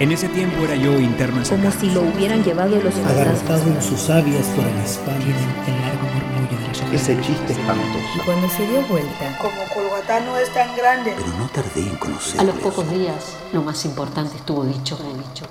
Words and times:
En 0.00 0.10
ese 0.12 0.30
tiempo 0.30 0.64
era 0.64 0.76
yo 0.76 0.98
interno 0.98 1.42
Como 1.46 1.70
si 1.70 1.90
lo 1.90 2.00
hubieran 2.00 2.42
llevado 2.42 2.74
los 2.80 2.96
Agarrotado 2.96 3.66
en 3.66 3.82
sus 3.82 4.00
sabias 4.00 4.46
por 4.56 4.64
el 4.64 4.78
espalda. 4.78 5.26
el 5.26 5.80
largo 5.82 6.06
murmullo 6.14 6.58
de 6.58 6.68
las 6.68 6.92
Ese 6.94 7.20
chiste 7.20 7.52
espantoso. 7.52 7.98
Y 8.16 8.24
cuando 8.24 8.48
se 8.48 8.66
dio 8.66 8.80
vuelta, 8.86 9.36
Como 9.36 9.62
Colgatá 9.74 10.20
no 10.20 10.38
es 10.38 10.50
tan 10.54 10.74
grande. 10.74 11.12
Pero 11.14 11.28
no 11.36 11.46
tardé 11.48 11.82
en 11.82 11.96
conocerlo. 11.96 12.40
A 12.40 12.44
los 12.44 12.62
pocos 12.62 12.90
días, 12.90 13.36
lo 13.52 13.62
más 13.62 13.84
importante 13.84 14.36
estuvo 14.38 14.64
dicho, 14.64 14.98
dicho. 15.18 15.44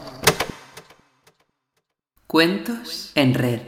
Cuentos 2.25 3.11
en 3.13 3.35
red. 3.35 3.61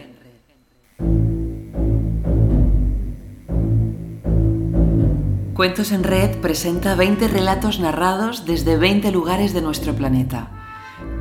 Cuentos 5.53 5.91
en 5.91 6.03
Red 6.03 6.37
presenta 6.37 6.95
20 6.95 7.27
relatos 7.27 7.79
narrados 7.79 8.47
desde 8.47 8.77
20 8.77 9.11
lugares 9.11 9.53
de 9.53 9.61
nuestro 9.61 9.93
planeta. 9.93 10.60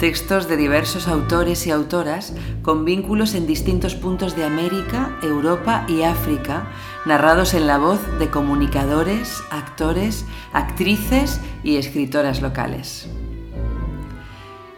Textos 0.01 0.49
de 0.49 0.57
diversos 0.57 1.09
autores 1.09 1.67
y 1.67 1.71
autoras 1.71 2.33
con 2.63 2.87
vínculos 2.87 3.35
en 3.35 3.47
distintos 3.47 3.95
puntos 3.95 4.35
de 4.35 4.45
América, 4.45 5.19
Europa 5.23 5.85
y 5.89 6.05
África, 6.05 6.71
narrados 7.05 7.53
en 7.53 7.67
la 7.67 7.77
voz 7.77 8.01
de 8.19 8.31
comunicadores, 8.31 9.43
actores, 9.51 10.25
actrices 10.55 11.39
y 11.63 11.77
escritoras 11.77 12.41
locales. 12.41 13.11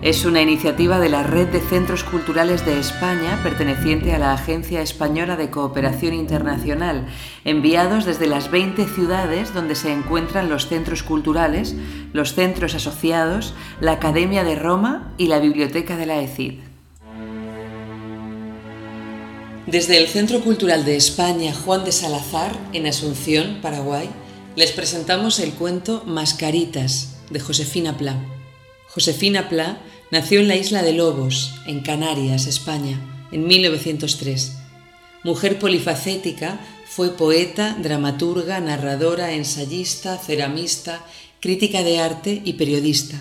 Es 0.03 0.25
una 0.25 0.43
iniciativa 0.43 0.99
de 0.99 1.09
la 1.09 1.23
Red 1.23 1.51
de 1.51 1.61
Centros 1.61 2.03
Culturales 2.03 2.67
de 2.67 2.77
España, 2.81 3.39
perteneciente 3.45 4.13
a 4.13 4.19
la 4.19 4.33
Agencia 4.33 4.83
Española 4.83 5.37
de 5.37 5.49
Cooperación 5.49 6.13
Internacional, 6.13 7.07
enviados 7.45 8.05
desde 8.05 8.27
las 8.27 8.51
20 8.51 8.85
ciudades 8.87 9.55
donde 9.55 9.77
se 9.77 9.93
encuentran 9.93 10.49
los 10.49 10.67
centros 10.67 11.05
culturales, 11.05 11.77
los 12.13 12.35
centros 12.35 12.75
asociados, 12.75 13.55
la 13.81 13.93
Academia 13.93 14.43
de 14.43 14.57
Roma 14.57 15.15
y 15.19 15.29
la 15.29 15.39
Biblioteca 15.39 15.97
de 15.97 16.07
la 16.07 16.21
ECID. 16.21 16.55
Desde 19.69 19.99
el 19.99 20.09
Centro 20.09 20.41
Cultural 20.41 20.85
de 20.85 20.97
España 20.97 21.55
Juan 21.55 21.85
de 21.85 21.93
Salazar, 21.93 22.59
en 22.73 22.89
Asunción, 22.89 23.61
Paraguay, 23.63 24.11
les 24.57 24.73
presentamos 24.73 25.39
el 25.39 25.53
cuento 25.53 26.03
Mascaritas, 26.07 27.19
de 27.31 27.39
Josefina 27.39 27.97
Pla. 27.97 28.17
Josefina 28.89 29.49
Pla 29.49 29.79
nació 30.13 30.41
en 30.41 30.49
la 30.49 30.57
isla 30.57 30.83
de 30.83 30.93
Lobos, 30.93 31.55
en 31.67 31.81
Canarias, 31.81 32.47
España, 32.47 33.01
en 33.33 33.47
1903. 33.47 34.53
Mujer 35.25 35.59
polifacética, 35.59 36.61
fue 36.87 37.17
poeta, 37.17 37.79
dramaturga, 37.83 38.61
narradora, 38.61 39.33
ensayista, 39.33 40.19
ceramista, 40.19 41.03
crítica 41.41 41.83
de 41.83 41.99
arte 41.99 42.43
y 42.45 42.53
periodista. 42.53 43.17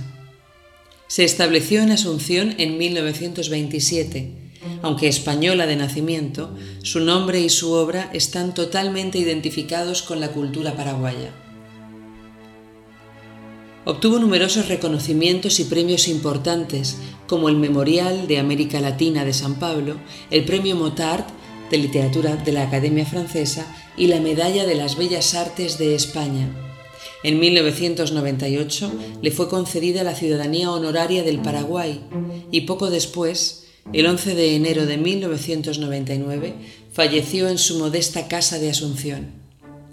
Se 1.08 1.24
estableció 1.24 1.82
en 1.82 1.92
Asunción 1.92 2.56
en 2.58 2.78
1927. 2.78 4.34
Aunque 4.82 5.08
española 5.08 5.68
de 5.68 5.78
nacimiento, 5.78 6.54
su 6.84 7.00
nombre 7.00 7.40
y 7.40 7.50
su 7.50 7.72
obra 7.72 8.10
están 8.12 8.54
totalmente 8.54 9.18
identificados 9.18 10.02
con 10.02 10.20
la 10.20 10.34
cultura 10.34 10.76
paraguaya. 10.76 11.32
Obtuvo 13.84 14.20
numerosos 14.20 14.68
reconocimientos 14.68 15.60
y 15.60 15.64
premios 15.64 16.08
importantes, 16.08 16.98
como 17.28 17.50
el 17.50 17.56
Memorial 17.56 18.28
de 18.28 18.38
América 18.38 18.80
Latina 18.80 19.26
de 19.26 19.34
San 19.34 19.56
Pablo, 19.56 19.96
el 20.30 20.46
Premio 20.46 20.76
Motard 20.76 21.26
de 21.72 21.78
Literatura 21.80 22.36
de 22.36 22.52
la 22.52 22.64
Academia 22.64 23.08
Francesa 23.08 23.66
y 23.98 24.08
la 24.08 24.20
Medalla 24.20 24.68
de 24.68 24.76
las 24.76 24.98
Bellas 24.98 25.34
Artes 25.34 25.80
de 25.80 25.96
España. 25.96 26.48
En 27.24 27.40
1998 27.40 28.92
le 29.22 29.32
fue 29.32 29.50
concedida 29.50 30.04
la 30.04 30.14
ciudadanía 30.14 30.70
honoraria 30.70 31.24
del 31.24 31.40
Paraguay 31.40 32.02
y 32.52 32.62
poco 32.62 32.92
después, 32.92 33.68
el 33.94 34.06
11 34.06 34.36
de 34.36 34.56
enero 34.56 34.86
de 34.86 34.98
1999, 34.98 36.54
falleció 36.92 37.48
en 37.48 37.58
su 37.58 37.80
modesta 37.80 38.28
casa 38.28 38.60
de 38.60 38.70
Asunción. 38.70 39.32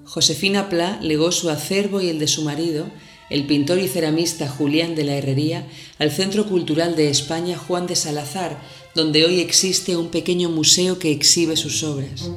Josefina 0.05 0.69
Pla 0.69 0.99
legó 1.01 1.33
su 1.33 1.49
acervo 1.49 2.03
y 2.03 2.09
el 2.09 2.19
de 2.19 2.29
su 2.29 2.43
marido 2.43 2.87
el 3.31 3.47
pintor 3.47 3.79
y 3.79 3.89
ceramista 3.89 4.49
Julián 4.49 4.95
de 4.95 5.05
la 5.05 5.17
Herrería, 5.17 5.67
al 5.99 6.11
Centro 6.11 6.47
Cultural 6.47 6.97
de 6.97 7.11
España 7.11 7.59
Juan 7.59 7.87
de 7.87 7.97
Salazar, 7.97 8.59
donde 8.95 9.25
hoy 9.25 9.41
existe 9.41 9.97
un 9.97 10.09
pequeño 10.09 10.49
museo 10.51 10.99
que 10.99 11.13
exhibe 11.13 11.57
sus 11.57 11.83
obras. 11.83 12.31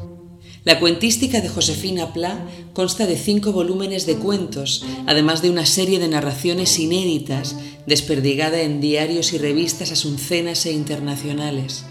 La 0.63 0.79
cuentística 0.79 1.41
de 1.41 1.49
Josefina 1.49 2.13
Pla 2.13 2.45
consta 2.73 3.07
de 3.07 3.17
cinco 3.17 3.51
volúmenes 3.51 4.05
de 4.05 4.17
cuentos, 4.17 4.85
además 5.07 5.41
de 5.41 5.49
una 5.49 5.65
serie 5.65 5.97
de 5.97 6.07
narraciones 6.07 6.77
inéditas, 6.77 7.55
desperdigada 7.87 8.61
en 8.61 8.79
diarios 8.79 9.33
y 9.33 9.39
revistas 9.39 9.91
asuncenas 9.91 10.67
e 10.67 10.71
internacionales. 10.71 11.85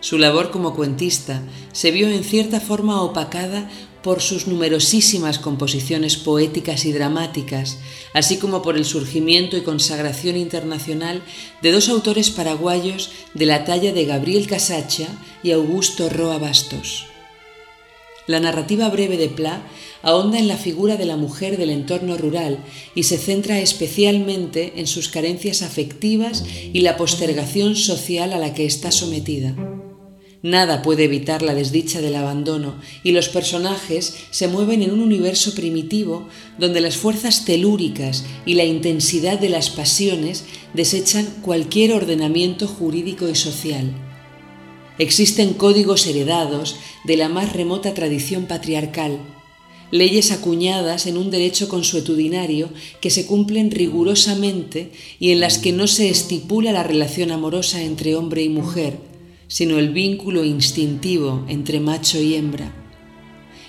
Su 0.00 0.18
labor 0.18 0.50
como 0.50 0.74
cuentista 0.74 1.42
se 1.72 1.92
vio 1.92 2.08
en 2.08 2.24
cierta 2.24 2.60
forma 2.60 3.02
opacada 3.02 3.70
por 4.06 4.22
sus 4.22 4.46
numerosísimas 4.46 5.40
composiciones 5.40 6.16
poéticas 6.16 6.84
y 6.84 6.92
dramáticas, 6.92 7.78
así 8.12 8.36
como 8.36 8.62
por 8.62 8.76
el 8.76 8.84
surgimiento 8.84 9.56
y 9.56 9.62
consagración 9.62 10.36
internacional 10.36 11.22
de 11.60 11.72
dos 11.72 11.88
autores 11.88 12.30
paraguayos 12.30 13.10
de 13.34 13.46
la 13.46 13.64
talla 13.64 13.92
de 13.92 14.04
Gabriel 14.04 14.46
Casacha 14.46 15.08
y 15.42 15.50
Augusto 15.50 16.08
Roa 16.08 16.38
Bastos. 16.38 17.06
La 18.28 18.38
narrativa 18.38 18.88
breve 18.90 19.16
de 19.16 19.28
Pla 19.28 19.66
ahonda 20.02 20.38
en 20.38 20.46
la 20.46 20.56
figura 20.56 20.96
de 20.96 21.06
la 21.06 21.16
mujer 21.16 21.56
del 21.56 21.70
entorno 21.70 22.16
rural 22.16 22.58
y 22.94 23.02
se 23.02 23.18
centra 23.18 23.58
especialmente 23.58 24.74
en 24.76 24.86
sus 24.86 25.08
carencias 25.08 25.62
afectivas 25.62 26.44
y 26.72 26.82
la 26.82 26.96
postergación 26.96 27.74
social 27.74 28.32
a 28.32 28.38
la 28.38 28.54
que 28.54 28.66
está 28.66 28.92
sometida. 28.92 29.56
Nada 30.46 30.80
puede 30.80 31.02
evitar 31.02 31.42
la 31.42 31.56
desdicha 31.56 32.00
del 32.00 32.14
abandono 32.14 32.76
y 33.02 33.10
los 33.10 33.28
personajes 33.28 34.14
se 34.30 34.46
mueven 34.46 34.80
en 34.80 34.92
un 34.92 35.00
universo 35.00 35.56
primitivo 35.56 36.28
donde 36.56 36.80
las 36.80 36.96
fuerzas 36.96 37.44
telúricas 37.44 38.24
y 38.44 38.54
la 38.54 38.62
intensidad 38.62 39.40
de 39.40 39.48
las 39.48 39.70
pasiones 39.70 40.44
desechan 40.72 41.26
cualquier 41.42 41.94
ordenamiento 41.94 42.68
jurídico 42.68 43.28
y 43.28 43.34
social. 43.34 43.90
Existen 45.00 45.52
códigos 45.52 46.06
heredados 46.06 46.76
de 47.02 47.16
la 47.16 47.28
más 47.28 47.52
remota 47.52 47.92
tradición 47.92 48.46
patriarcal, 48.46 49.18
leyes 49.90 50.30
acuñadas 50.30 51.08
en 51.08 51.16
un 51.16 51.32
derecho 51.32 51.68
consuetudinario 51.68 52.68
que 53.00 53.10
se 53.10 53.26
cumplen 53.26 53.72
rigurosamente 53.72 54.92
y 55.18 55.32
en 55.32 55.40
las 55.40 55.58
que 55.58 55.72
no 55.72 55.88
se 55.88 56.08
estipula 56.08 56.70
la 56.70 56.84
relación 56.84 57.32
amorosa 57.32 57.82
entre 57.82 58.14
hombre 58.14 58.44
y 58.44 58.48
mujer, 58.48 59.15
sino 59.48 59.78
el 59.78 59.90
vínculo 59.90 60.44
instintivo 60.44 61.44
entre 61.48 61.80
macho 61.80 62.20
y 62.20 62.34
hembra. 62.34 62.72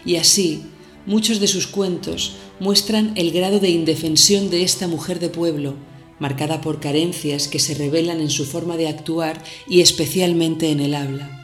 Y 0.05 0.15
así, 0.15 0.63
muchos 1.05 1.39
de 1.39 1.47
sus 1.47 1.67
cuentos 1.67 2.35
muestran 2.59 3.13
el 3.15 3.31
grado 3.31 3.59
de 3.59 3.69
indefensión 3.69 4.49
de 4.49 4.63
esta 4.63 4.87
mujer 4.87 5.19
de 5.19 5.29
pueblo, 5.29 5.75
marcada 6.19 6.61
por 6.61 6.79
carencias 6.79 7.47
que 7.47 7.59
se 7.59 7.75
revelan 7.75 8.21
en 8.21 8.29
su 8.29 8.45
forma 8.45 8.77
de 8.77 8.87
actuar 8.87 9.43
y 9.67 9.81
especialmente 9.81 10.71
en 10.71 10.79
el 10.79 10.95
habla. 10.95 11.37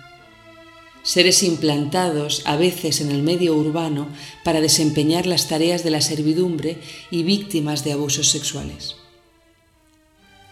Seres 1.04 1.44
implantados 1.44 2.42
a 2.46 2.56
veces 2.56 3.02
en 3.02 3.12
el 3.12 3.24
medio 3.24 3.56
urbano 3.56 4.08
para 4.44 4.62
desempeñar 4.62 5.26
las 5.26 5.50
tareas 5.50 5.84
de 5.84 5.92
la 5.92 6.00
servidumbre 6.00 6.78
y 7.12 7.24
víctimas 7.24 7.84
de 7.84 7.92
abusos 7.92 8.30
sexuales. 8.30 8.96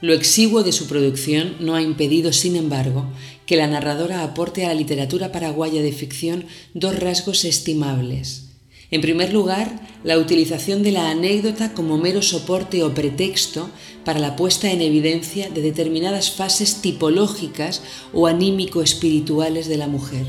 Lo 0.02 0.14
exiguo 0.14 0.64
de 0.64 0.72
su 0.72 0.88
producción 0.88 1.58
no 1.60 1.76
ha 1.76 1.82
impedido, 1.84 2.34
sin 2.34 2.56
embargo, 2.56 3.06
que 3.46 3.56
la 3.56 3.68
narradora 3.68 4.24
aporte 4.24 4.66
a 4.66 4.70
la 4.70 4.74
literatura 4.74 5.32
paraguaya 5.32 5.84
de 5.84 5.92
ficción 5.92 6.46
dos 6.74 7.00
rasgos 7.00 7.46
estimables. 7.46 8.48
En 8.90 9.00
primer 9.02 9.32
lugar, 9.32 9.88
la 10.04 10.18
utilización 10.18 10.82
de 10.82 10.92
la 10.92 11.12
anécdota 11.12 11.74
como 11.74 12.00
mero 12.00 12.24
soporte 12.24 12.84
o 12.84 12.96
pretexto 12.96 13.70
para 14.04 14.20
la 14.20 14.36
puesta 14.36 14.72
en 14.72 14.82
evidencia 14.82 15.52
de 15.52 15.62
determinadas 15.62 16.32
fases 16.32 16.82
tipológicas 16.82 17.84
o 18.12 18.26
anímico-espirituales 18.26 19.68
de 19.68 19.78
la 19.78 19.88
mujer. 19.88 20.26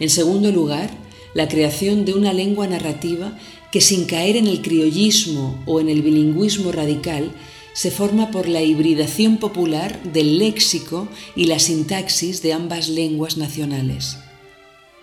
En 0.00 0.08
segundo 0.08 0.50
lugar, 0.50 0.90
la 1.34 1.46
creación 1.46 2.04
de 2.04 2.14
una 2.14 2.32
lengua 2.32 2.66
narrativa 2.66 3.38
que 3.70 3.82
sin 3.82 4.06
caer 4.06 4.36
en 4.36 4.46
el 4.46 4.62
criollismo 4.62 5.62
o 5.66 5.78
en 5.78 5.88
el 5.88 6.02
bilingüismo 6.02 6.72
radical 6.72 7.32
se 7.72 7.90
forma 7.90 8.30
por 8.30 8.48
la 8.48 8.62
hibridación 8.62 9.38
popular 9.38 10.02
del 10.02 10.38
léxico 10.38 11.08
y 11.34 11.46
la 11.46 11.58
sintaxis 11.58 12.42
de 12.42 12.52
ambas 12.52 12.88
lenguas 12.88 13.36
nacionales. 13.36 14.18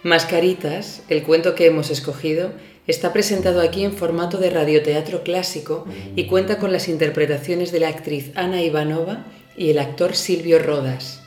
Mascaritas, 0.04 1.02
el 1.10 1.24
cuento 1.24 1.56
que 1.56 1.66
hemos 1.66 1.90
escogido, 1.90 2.52
está 2.88 3.12
presentado 3.12 3.62
aquí 3.62 3.84
en 3.84 3.94
formato 3.94 4.38
de 4.38 4.50
radioteatro 4.50 5.24
clásico 5.24 5.86
y 6.16 6.26
cuenta 6.26 6.58
con 6.58 6.72
las 6.72 6.88
interpretaciones 6.88 7.72
de 7.72 7.80
la 7.80 7.90
actriz 7.90 8.32
Ana 8.36 8.62
Ivanova 8.62 9.26
y 9.58 9.72
el 9.72 9.80
actor 9.80 10.16
Silvio 10.16 10.60
Rodas. 10.60 11.22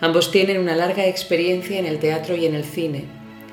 Ambos 0.00 0.30
tienen 0.30 0.58
una 0.58 0.76
larga 0.76 1.06
experiencia 1.06 1.78
en 1.78 1.86
el 1.86 1.98
teatro 1.98 2.36
y 2.36 2.46
en 2.46 2.54
el 2.54 2.64
cine. 2.64 3.04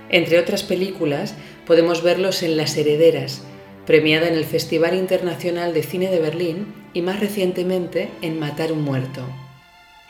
Entre 0.09 0.37
otras 0.37 0.63
películas, 0.63 1.33
podemos 1.65 2.03
verlos 2.03 2.43
en 2.43 2.57
Las 2.57 2.75
Herederas, 2.77 3.41
premiada 3.85 4.27
en 4.27 4.35
el 4.35 4.45
Festival 4.45 4.95
Internacional 4.95 5.73
de 5.73 5.83
Cine 5.83 6.11
de 6.11 6.19
Berlín 6.19 6.80
y 6.93 7.01
más 7.01 7.19
recientemente 7.19 8.09
en 8.21 8.39
Matar 8.39 8.71
un 8.71 8.83
muerto. 8.83 9.21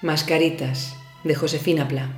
Mascaritas, 0.01 0.95
de 1.23 1.35
Josefina 1.35 1.87
Pla. 1.87 2.09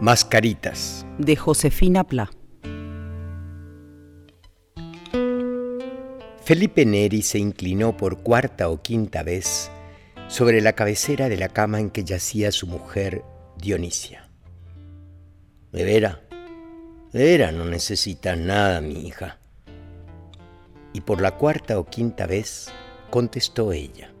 Mascaritas, 0.00 1.06
de 1.18 1.36
Josefina 1.36 2.04
Pla. 2.04 2.30
Felipe 6.44 6.86
Neri 6.86 7.22
se 7.22 7.40
inclinó 7.40 7.96
por 7.96 8.22
cuarta 8.22 8.68
o 8.68 8.80
quinta 8.80 9.24
vez 9.24 9.68
sobre 10.28 10.60
la 10.60 10.74
cabecera 10.74 11.28
de 11.28 11.36
la 11.36 11.48
cama 11.48 11.80
en 11.80 11.90
que 11.90 12.04
yacía 12.04 12.52
su 12.52 12.68
mujer 12.68 13.24
Dionisia. 13.58 14.28
De 17.16 17.50
no 17.52 17.64
necesitas 17.64 18.36
nada, 18.38 18.82
mi 18.82 19.06
hija. 19.06 19.38
Y 20.92 21.00
por 21.00 21.22
la 21.22 21.32
cuarta 21.32 21.78
o 21.78 21.86
quinta 21.86 22.26
vez 22.26 22.68
contestó 23.08 23.72
ella. 23.72 24.12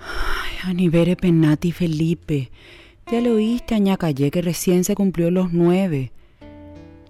Ay, 0.00 0.56
Anibere 0.64 1.14
Penati 1.14 1.70
Felipe, 1.70 2.50
ya 3.10 3.20
lo 3.20 3.34
oíste, 3.34 3.76
Añacayé, 3.76 4.32
que 4.32 4.42
recién 4.42 4.82
se 4.82 4.96
cumplió 4.96 5.30
los 5.30 5.52
nueve. 5.52 6.10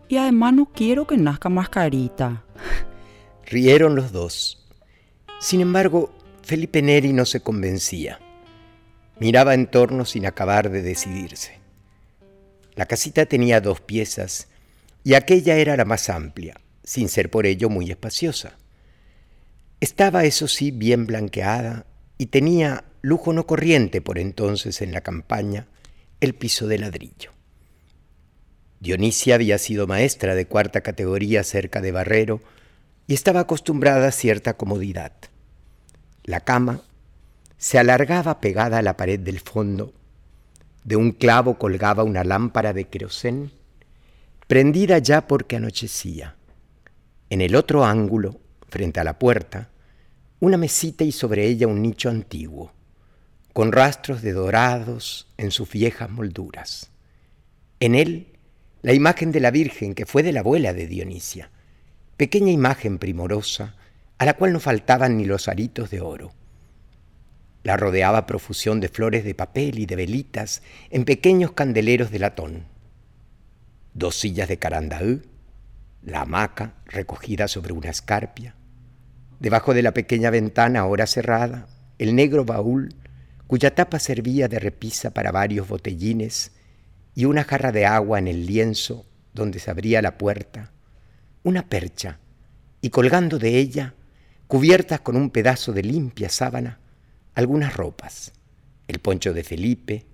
Y 0.09 0.19
además 0.19 0.53
no 0.53 0.67
quiero 0.67 1.07
que 1.07 1.17
nazca 1.17 1.49
mascarita. 1.49 2.45
Rieron 3.47 3.97
los 3.97 4.13
dos. 4.13 4.67
Sin 5.41 5.63
embargo, 5.63 6.13
Felipe 6.43 6.83
Neri 6.83 7.15
no 7.15 7.25
se 7.25 7.41
convencía. 7.41 8.21
Miraba 9.19 9.55
en 9.55 9.67
torno 9.67 10.05
sin 10.05 10.27
acabar 10.27 10.69
de 10.69 10.83
decidirse. 10.83 11.59
La 12.75 12.85
casita 12.85 13.25
tenía 13.25 13.63
dos 13.63 13.81
piezas 13.81 14.49
y 15.05 15.15
aquella 15.15 15.57
era 15.57 15.77
la 15.77 15.85
más 15.85 16.09
amplia, 16.11 16.57
sin 16.85 17.09
ser 17.09 17.31
por 17.31 17.47
ello 17.47 17.69
muy 17.69 17.91
espaciosa. 17.91 18.57
Estaba, 19.81 20.25
eso 20.25 20.49
sí, 20.49 20.71
bien 20.71 21.07
blanqueada 21.07 21.87
y 22.19 22.27
tenía 22.27 22.85
lujo 23.01 23.33
no 23.33 23.47
corriente 23.47 24.01
por 24.01 24.19
entonces 24.19 24.81
en 24.81 24.93
la 24.93 25.01
campaña, 25.01 25.67
el 26.21 26.35
piso 26.35 26.69
de 26.69 26.79
ladrillo. 26.79 27.33
Dionisia 28.79 29.37
había 29.37 29.59
sido 29.59 29.87
maestra 29.87 30.35
de 30.35 30.47
cuarta 30.47 30.81
categoría 30.81 31.43
cerca 31.45 31.81
de 31.81 31.93
Barrero 31.93 32.41
y 33.07 33.15
estaba 33.15 33.41
acostumbrada 33.41 34.09
a 34.09 34.13
cierta 34.13 34.57
comodidad. 34.57 35.13
La 36.25 36.41
cama 36.41 36.81
se 37.59 37.79
alargaba 37.79 38.41
pegada 38.41 38.79
a 38.79 38.83
la 38.83 38.97
pared 38.97 39.21
del 39.21 39.41
fondo. 39.41 39.93
De 40.85 40.97
un 40.97 41.13
clavo 41.13 41.59
colgaba 41.59 42.03
una 42.05 42.25
lámpara 42.25 42.73
de 42.73 42.85
querosén, 42.85 43.53
prendida 44.53 44.99
ya 44.99 45.27
porque 45.27 45.57
anochecía. 45.57 46.37
En 47.31 47.41
el 47.41 47.57
otro 47.57 47.87
ángulo, 47.87 48.39
frente 48.69 49.01
a 49.01 49.05
la 49.05 49.19
puerta, 49.19 49.71
una 50.41 50.59
mesita 50.59 51.05
y 51.05 51.11
sobre 51.11 51.47
ella 51.47 51.67
un 51.69 51.81
nicho 51.81 52.11
antiguo, 52.11 52.75
con 53.55 53.73
rastros 53.73 54.21
de 54.21 54.33
dorados 54.33 55.27
en 55.39 55.53
sus 55.53 55.71
viejas 55.71 56.11
molduras. 56.11 56.91
En 57.81 57.95
él, 57.95 58.27
la 58.83 58.93
imagen 58.93 59.33
de 59.33 59.41
la 59.41 59.51
Virgen 59.51 59.95
que 59.95 60.05
fue 60.05 60.23
de 60.23 60.33
la 60.33 60.41
abuela 60.41 60.75
de 60.75 60.87
Dionisia, 60.87 61.49
pequeña 62.19 62.53
imagen 62.53 62.99
primorosa, 62.99 63.75
a 64.19 64.27
la 64.27 64.35
cual 64.35 64.53
no 64.53 64.61
faltaban 64.61 65.17
ni 65.17 65.25
los 65.25 65.49
aritos 65.49 65.89
de 65.89 66.03
oro. 66.03 66.35
La 67.63 67.79
rodeaba 67.79 68.27
profusión 68.27 68.81
de 68.81 68.91
flores 68.91 69.25
de 69.25 69.35
papel 69.35 69.79
y 69.79 69.87
de 69.87 69.97
velitas 69.97 70.61
en 70.91 71.07
pequeños 71.07 71.53
candeleros 71.53 72.11
de 72.11 72.19
latón. 72.19 72.72
Dos 73.95 74.17
sillas 74.17 74.49
de 74.49 74.59
carandaú, 74.59 75.23
la 76.03 76.23
hamaca 76.23 76.75
recogida 76.87 77.47
sobre 77.49 77.73
una 77.73 77.91
escarpia, 77.91 78.55
debajo 79.39 79.75
de 79.75 79.83
la 79.83 79.93
pequeña 79.93 80.31
ventana 80.31 80.81
ahora 80.81 81.07
cerrada, 81.07 81.67
el 81.99 82.15
negro 82.15 82.45
baúl 82.45 82.95
cuya 83.47 83.75
tapa 83.75 83.99
servía 83.99 84.49
de 84.49 84.59
repisa 84.59 85.11
para 85.11 85.31
varios 85.31 85.69
botellines 85.69 86.53
y 87.15 87.27
una 87.27 87.45
jarra 87.45 87.71
de 87.71 87.85
agua 87.85 88.19
en 88.19 88.29
el 88.29 88.47
lienzo 88.47 89.05
donde 89.35 89.59
se 89.59 89.71
abría 89.71 90.01
la 90.01 90.17
puerta, 90.17 90.73
una 91.43 91.69
percha, 91.69 92.19
y 92.81 92.91
colgando 92.91 93.39
de 93.39 93.59
ella 93.59 93.95
cubiertas 94.47 95.01
con 95.01 95.17
un 95.17 95.31
pedazo 95.31 95.73
de 95.73 95.83
limpia 95.83 96.29
sábana, 96.29 96.81
algunas 97.35 97.77
ropas, 97.77 98.33
el 98.89 99.01
poncho 99.01 99.35
de 99.35 99.45
Felipe, 99.45 100.07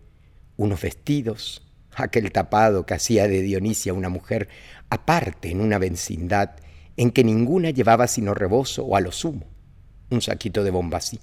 unos 0.57 0.81
vestidos, 0.81 1.68
aquel 2.05 2.33
tapado 2.33 2.87
que 2.87 2.95
hacía 2.95 3.29
de 3.29 3.43
Dionisia 3.43 3.95
una 3.95 4.09
mujer 4.09 4.49
aparte 4.91 5.51
en 5.51 5.61
una 5.61 5.79
vecindad 5.79 6.57
en 6.97 7.11
que 7.11 7.25
ninguna 7.25 7.71
llevaba 7.71 8.07
sino 8.07 8.35
rebozo 8.35 8.85
o 8.85 8.97
a 8.97 9.01
lo 9.01 9.13
sumo 9.13 9.47
un 10.11 10.23
saquito 10.23 10.65
de 10.65 10.71
bombasí. 10.71 11.21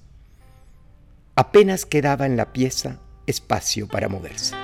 Apenas 1.34 1.86
quedaba 1.86 2.24
en 2.26 2.36
la 2.36 2.52
pieza 2.52 3.00
espacio 3.26 3.88
para 3.88 4.08
moverse. 4.08 4.54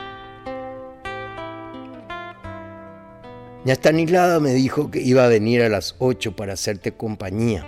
Stanislava 3.67 4.41
me 4.41 4.55
dijo 4.55 4.91
que 4.91 5.01
iba 5.01 5.25
a 5.25 5.29
venir 5.29 5.63
a 5.63 5.69
las 5.69 5.97
ocho 5.99 6.37
para 6.37 6.53
hacerte 6.53 6.93
compañía 6.93 7.67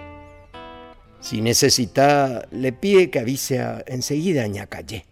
si 1.24 1.40
necesita, 1.40 2.46
le 2.50 2.72
pide 2.72 3.08
que 3.08 3.18
avise 3.18 3.58
a, 3.58 3.82
enseguida 3.86 4.44
a 4.44 4.46
Ñacayé. 4.46 5.06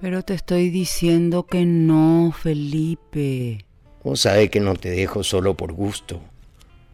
Pero 0.00 0.22
te 0.22 0.34
estoy 0.34 0.70
diciendo 0.70 1.46
que 1.46 1.66
no, 1.66 2.32
Felipe. 2.32 3.64
Vos 4.04 4.20
sabés 4.20 4.48
que 4.48 4.60
no 4.60 4.76
te 4.76 4.90
dejo 4.90 5.24
solo 5.24 5.54
por 5.54 5.72
gusto. 5.72 6.20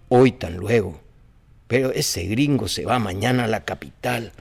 Hoy 0.08 0.32
tan 0.32 0.56
luego. 0.56 0.98
Pero 1.66 1.92
ese 1.92 2.24
gringo 2.24 2.66
se 2.66 2.86
va 2.86 2.98
mañana 2.98 3.44
a 3.44 3.48
la 3.48 3.64
capital. 3.66 4.32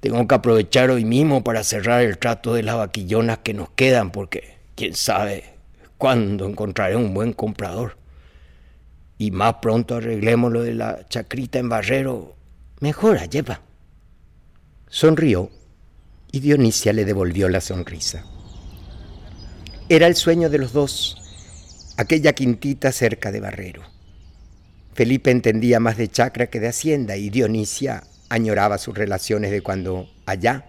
Tengo 0.00 0.28
que 0.28 0.34
aprovechar 0.34 0.90
hoy 0.90 1.06
mismo 1.06 1.42
para 1.42 1.64
cerrar 1.64 2.02
el 2.02 2.18
trato 2.18 2.52
de 2.52 2.62
las 2.62 2.76
vaquillonas 2.76 3.38
que 3.38 3.54
nos 3.54 3.70
quedan, 3.70 4.10
porque 4.10 4.58
quién 4.74 4.94
sabe 4.94 5.44
cuándo 5.96 6.46
encontraré 6.46 6.94
un 6.94 7.14
buen 7.14 7.32
comprador. 7.32 7.96
Y 9.16 9.30
más 9.30 9.54
pronto 9.62 9.96
arreglemos 9.96 10.52
lo 10.52 10.62
de 10.62 10.74
la 10.74 11.06
chacrita 11.08 11.58
en 11.58 11.70
Barrero 11.70 12.36
Mejora, 12.80 13.24
lleva. 13.24 13.62
Sonrió 14.88 15.50
y 16.32 16.40
Dionisia 16.40 16.92
le 16.92 17.04
devolvió 17.04 17.48
la 17.48 17.60
sonrisa. 17.60 18.24
Era 19.88 20.06
el 20.06 20.14
sueño 20.14 20.50
de 20.50 20.58
los 20.58 20.72
dos, 20.72 21.16
aquella 21.96 22.32
quintita 22.32 22.92
cerca 22.92 23.32
de 23.32 23.40
Barrero. 23.40 23.82
Felipe 24.94 25.30
entendía 25.30 25.80
más 25.80 25.96
de 25.96 26.08
chacra 26.08 26.48
que 26.48 26.60
de 26.60 26.68
hacienda 26.68 27.16
y 27.16 27.30
Dionisia 27.30 28.04
añoraba 28.28 28.78
sus 28.78 28.96
relaciones 28.96 29.50
de 29.50 29.62
cuando 29.62 30.08
allá 30.26 30.66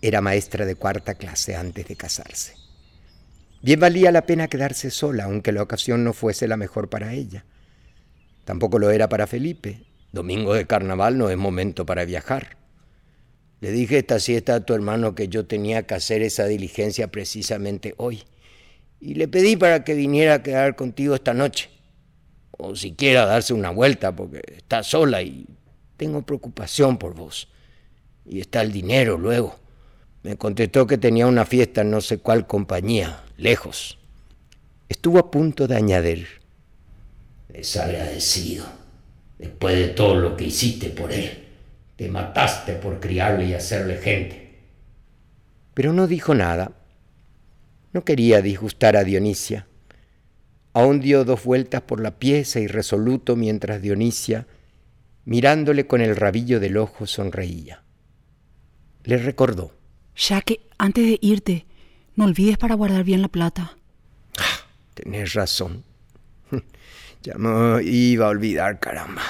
era 0.00 0.20
maestra 0.20 0.66
de 0.66 0.76
cuarta 0.76 1.14
clase 1.14 1.56
antes 1.56 1.88
de 1.88 1.96
casarse. 1.96 2.54
Bien 3.62 3.80
valía 3.80 4.12
la 4.12 4.26
pena 4.26 4.48
quedarse 4.48 4.90
sola, 4.90 5.24
aunque 5.24 5.52
la 5.52 5.62
ocasión 5.62 6.04
no 6.04 6.12
fuese 6.12 6.48
la 6.48 6.56
mejor 6.56 6.88
para 6.90 7.14
ella. 7.14 7.44
Tampoco 8.44 8.78
lo 8.78 8.90
era 8.90 9.08
para 9.08 9.26
Felipe, 9.26 9.84
Domingo 10.12 10.52
de 10.52 10.66
carnaval 10.66 11.16
no 11.16 11.30
es 11.30 11.38
momento 11.38 11.86
para 11.86 12.04
viajar. 12.04 12.58
Le 13.62 13.70
dije 13.70 13.98
esta 13.98 14.18
siesta 14.18 14.56
a 14.56 14.60
tu 14.66 14.74
hermano 14.74 15.14
que 15.14 15.28
yo 15.28 15.46
tenía 15.46 15.84
que 15.84 15.94
hacer 15.94 16.20
esa 16.20 16.46
diligencia 16.46 17.06
precisamente 17.12 17.94
hoy. 17.96 18.24
Y 19.00 19.14
le 19.14 19.28
pedí 19.28 19.56
para 19.56 19.84
que 19.84 19.94
viniera 19.94 20.34
a 20.34 20.42
quedar 20.42 20.74
contigo 20.74 21.14
esta 21.14 21.32
noche. 21.32 21.70
O 22.50 22.74
siquiera 22.74 23.24
darse 23.24 23.54
una 23.54 23.70
vuelta 23.70 24.16
porque 24.16 24.42
está 24.56 24.82
sola 24.82 25.22
y 25.22 25.46
tengo 25.96 26.22
preocupación 26.22 26.98
por 26.98 27.14
vos. 27.14 27.46
Y 28.26 28.40
está 28.40 28.62
el 28.62 28.72
dinero 28.72 29.16
luego. 29.16 29.56
Me 30.24 30.36
contestó 30.36 30.88
que 30.88 30.98
tenía 30.98 31.28
una 31.28 31.46
fiesta 31.46 31.82
en 31.82 31.92
no 31.92 32.00
sé 32.00 32.18
cuál 32.18 32.48
compañía, 32.48 33.22
lejos. 33.36 33.96
Estuvo 34.88 35.20
a 35.20 35.30
punto 35.30 35.68
de 35.68 35.76
añadir. 35.76 36.26
Desagradecido 37.48 38.66
después 39.38 39.76
de 39.76 39.88
todo 39.90 40.16
lo 40.16 40.36
que 40.36 40.46
hiciste 40.46 40.88
por 40.88 41.12
él. 41.12 41.41
Te 42.02 42.08
mataste 42.08 42.72
por 42.72 42.98
criarle 42.98 43.44
y 43.44 43.54
hacerle 43.54 43.96
gente. 43.96 44.58
Pero 45.72 45.92
no 45.92 46.08
dijo 46.08 46.34
nada. 46.34 46.72
No 47.92 48.04
quería 48.04 48.42
disgustar 48.42 48.96
a 48.96 49.04
Dionisia. 49.04 49.68
Aún 50.72 50.98
dio 50.98 51.24
dos 51.24 51.44
vueltas 51.44 51.82
por 51.82 52.00
la 52.00 52.18
pieza 52.18 52.58
irresoluto 52.58 53.36
mientras 53.36 53.80
Dionisia, 53.80 54.48
mirándole 55.26 55.86
con 55.86 56.00
el 56.00 56.16
rabillo 56.16 56.58
del 56.58 56.76
ojo, 56.76 57.06
sonreía. 57.06 57.84
Le 59.04 59.18
recordó. 59.18 59.72
Ya 60.16 60.40
que 60.40 60.58
antes 60.78 61.06
de 61.06 61.18
irte, 61.22 61.66
no 62.16 62.24
olvides 62.24 62.58
para 62.58 62.74
guardar 62.74 63.04
bien 63.04 63.22
la 63.22 63.28
plata. 63.28 63.76
Ah, 64.38 64.66
tenés 64.94 65.34
razón. 65.34 65.84
Ya 67.22 67.34
me 67.36 67.80
iba 67.84 68.26
a 68.26 68.30
olvidar, 68.30 68.80
caramba. 68.80 69.22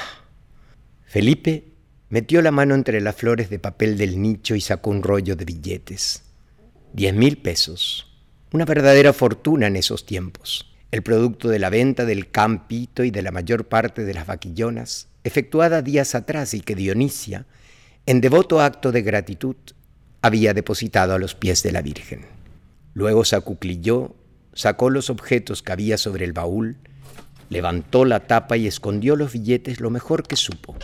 Felipe 1.05 1.72
metió 2.13 2.43
la 2.43 2.51
mano 2.51 2.75
entre 2.75 3.01
las 3.01 3.17
flores 3.17 3.49
de 3.49 3.59
papel 3.59 3.97
del 3.97 4.21
nicho 4.21 4.55
y 4.55 4.61
sacó 4.61 4.91
un 4.91 5.03
rollo 5.03 5.35
de 5.35 5.47
billetes. 5.47 6.25
Diez 6.93 7.15
mil 7.15 7.39
pesos. 7.39 8.07
Una 8.53 8.67
verdadera 8.67 9.15
fortuna 9.15 9.69
en 9.69 9.77
esos 9.77 10.05
tiempos. 10.05 10.69
el 10.91 11.03
producto 11.03 11.49
de 11.49 11.59
la 11.59 11.71
venta 11.71 12.05
del 12.05 12.31
campito 12.31 13.03
y 13.03 13.11
de 13.11 13.23
la 13.23 13.31
mayor 13.31 13.67
parte 13.67 14.05
de 14.05 14.13
las 14.13 14.27
vaquillonas, 14.27 15.09
efectuada 15.25 15.81
días 15.81 16.15
atrás 16.15 16.53
y 16.53 16.61
que 16.61 16.75
Dionisia, 16.75 17.47
en 18.05 18.21
devoto 18.21 18.61
acto 18.61 18.93
de 18.93 19.01
gratitud, 19.01 19.57
había 20.21 20.53
depositado 20.53 21.15
a 21.15 21.19
los 21.19 21.35
pies 21.35 21.63
de 21.63 21.73
la 21.73 21.81
Virgen. 21.81 22.27
Luego 22.93 23.25
se 23.25 23.41
sacó 24.53 24.91
los 24.91 25.09
objetos 25.09 25.63
que 25.63 25.73
había 25.73 25.97
sobre 25.97 26.27
el 26.27 26.35
baúl, 26.35 26.77
levantó 27.49 28.05
la 28.05 28.27
tapa 28.27 28.59
y 28.59 28.67
escondió 28.67 29.17
los 29.17 29.33
billetes 29.33 29.81
lo 29.81 29.89
mejor 29.89 30.25
que 30.25 30.37
supo, 30.37 30.77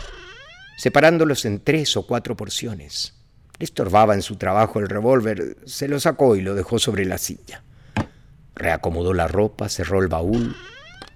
separándolos 0.79 1.45
en 1.45 1.59
tres 1.59 1.97
o 1.97 2.07
cuatro 2.07 2.37
porciones. 2.37 3.15
Le 3.59 3.65
estorbaba 3.65 4.15
en 4.15 4.23
su 4.23 4.37
trabajo 4.37 4.79
el 4.79 4.89
revólver, 4.89 5.57
se 5.67 5.89
lo 5.89 5.99
sacó 5.99 6.37
y 6.37 6.41
lo 6.41 6.55
dejó 6.55 6.79
sobre 6.79 7.05
la 7.05 7.19
silla. 7.19 7.65
Reacomodó 8.55 9.13
la 9.13 9.27
ropa, 9.27 9.69
cerró 9.69 10.01
el 10.01 10.09
baúl, 10.09 10.57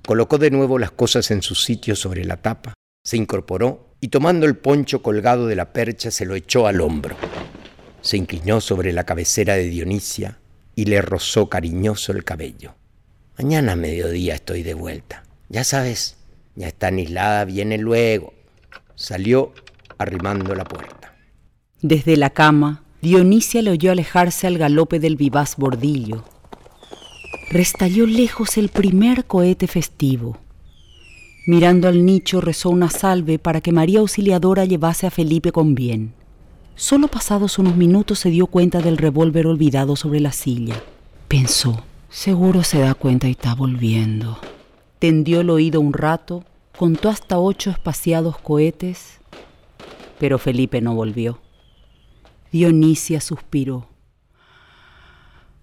colocó 0.05 0.39
de 0.39 0.51
nuevo 0.51 0.81
las 0.81 0.91
cosas 0.91 1.31
en 1.31 1.43
su 1.43 1.55
sitio 1.55 1.95
sobre 1.95 2.25
la 2.25 2.39
tapa, 2.39 2.75
se 3.05 3.17
incorporó 3.17 3.95
y 4.01 4.09
tomando 4.09 4.47
el 4.47 4.57
poncho 4.57 5.01
colgado 5.01 5.47
de 5.47 5.55
la 5.55 5.73
percha 5.73 6.11
se 6.11 6.27
lo 6.27 6.35
echó 6.35 6.67
al 6.67 6.81
hombro. 6.81 7.17
Se 8.01 8.17
inclinó 8.17 8.61
sobre 8.61 8.93
la 8.93 9.05
cabecera 9.05 9.55
de 9.55 9.69
Dionisia 9.69 10.41
y 10.75 10.87
le 10.87 11.01
rozó 11.03 11.49
cariñoso 11.49 12.11
el 12.11 12.25
cabello. 12.25 12.75
Mañana 13.39 13.73
a 13.73 13.77
mediodía 13.77 14.35
estoy 14.35 14.65
de 14.65 14.75
vuelta. 14.75 15.23
Ya 15.49 15.63
sabes, 15.63 16.17
ya 16.57 16.67
está 16.67 16.89
anislada, 16.89 17.45
viene 17.45 17.79
luego. 17.79 18.35
Salió 19.03 19.53
arrimando 19.99 20.55
la 20.55 20.63
puerta. 20.65 21.17
Desde 21.81 22.17
la 22.17 22.31
cama, 22.31 22.85
Dionisia 23.01 23.61
le 23.61 23.73
oyó 23.73 23.91
alejarse 23.91 24.47
al 24.47 24.59
galope 24.59 25.01
del 25.01 25.17
vivaz 25.17 25.57
bordillo. 25.57 26.23
Restalló 27.51 28.07
lejos 28.07 28.57
el 28.59 28.69
primer 28.69 29.25
cohete 29.25 29.67
festivo. 29.67 30.39
Mirando 31.49 31.89
al 31.89 32.07
nicho 32.07 32.41
rezó 32.41 32.71
una 32.71 32.91
salve 32.91 33.41
para 33.41 33.61
que 33.61 33.73
María 33.73 33.99
Auxiliadora 33.99 34.67
llevase 34.67 35.09
a 35.09 35.11
Felipe 35.11 35.51
con 35.51 35.75
bien. 35.75 36.15
Solo 36.77 37.09
pasados 37.09 37.59
unos 37.59 37.77
minutos 37.77 38.21
se 38.21 38.31
dio 38.31 38.47
cuenta 38.47 38.83
del 38.83 38.99
revólver 38.99 39.49
olvidado 39.49 39.97
sobre 39.97 40.21
la 40.21 40.31
silla. 40.31 40.81
Pensó, 41.27 41.83
seguro 42.09 42.63
se 42.63 42.79
da 42.79 42.95
cuenta 42.95 43.27
y 43.27 43.33
está 43.33 43.57
volviendo. 43.57 44.39
Tendió 45.01 45.41
el 45.41 45.51
oído 45.51 45.81
un 45.81 45.93
rato, 45.93 46.45
contó 46.83 47.11
hasta 47.11 47.39
ocho 47.39 47.71
espaciados 47.71 48.39
cohetes, 48.39 49.21
pero 50.19 50.37
Felipe 50.37 50.81
no 50.81 50.97
volvió. 50.97 51.41
Dionisia 52.51 53.21
suspiró. 53.21 53.87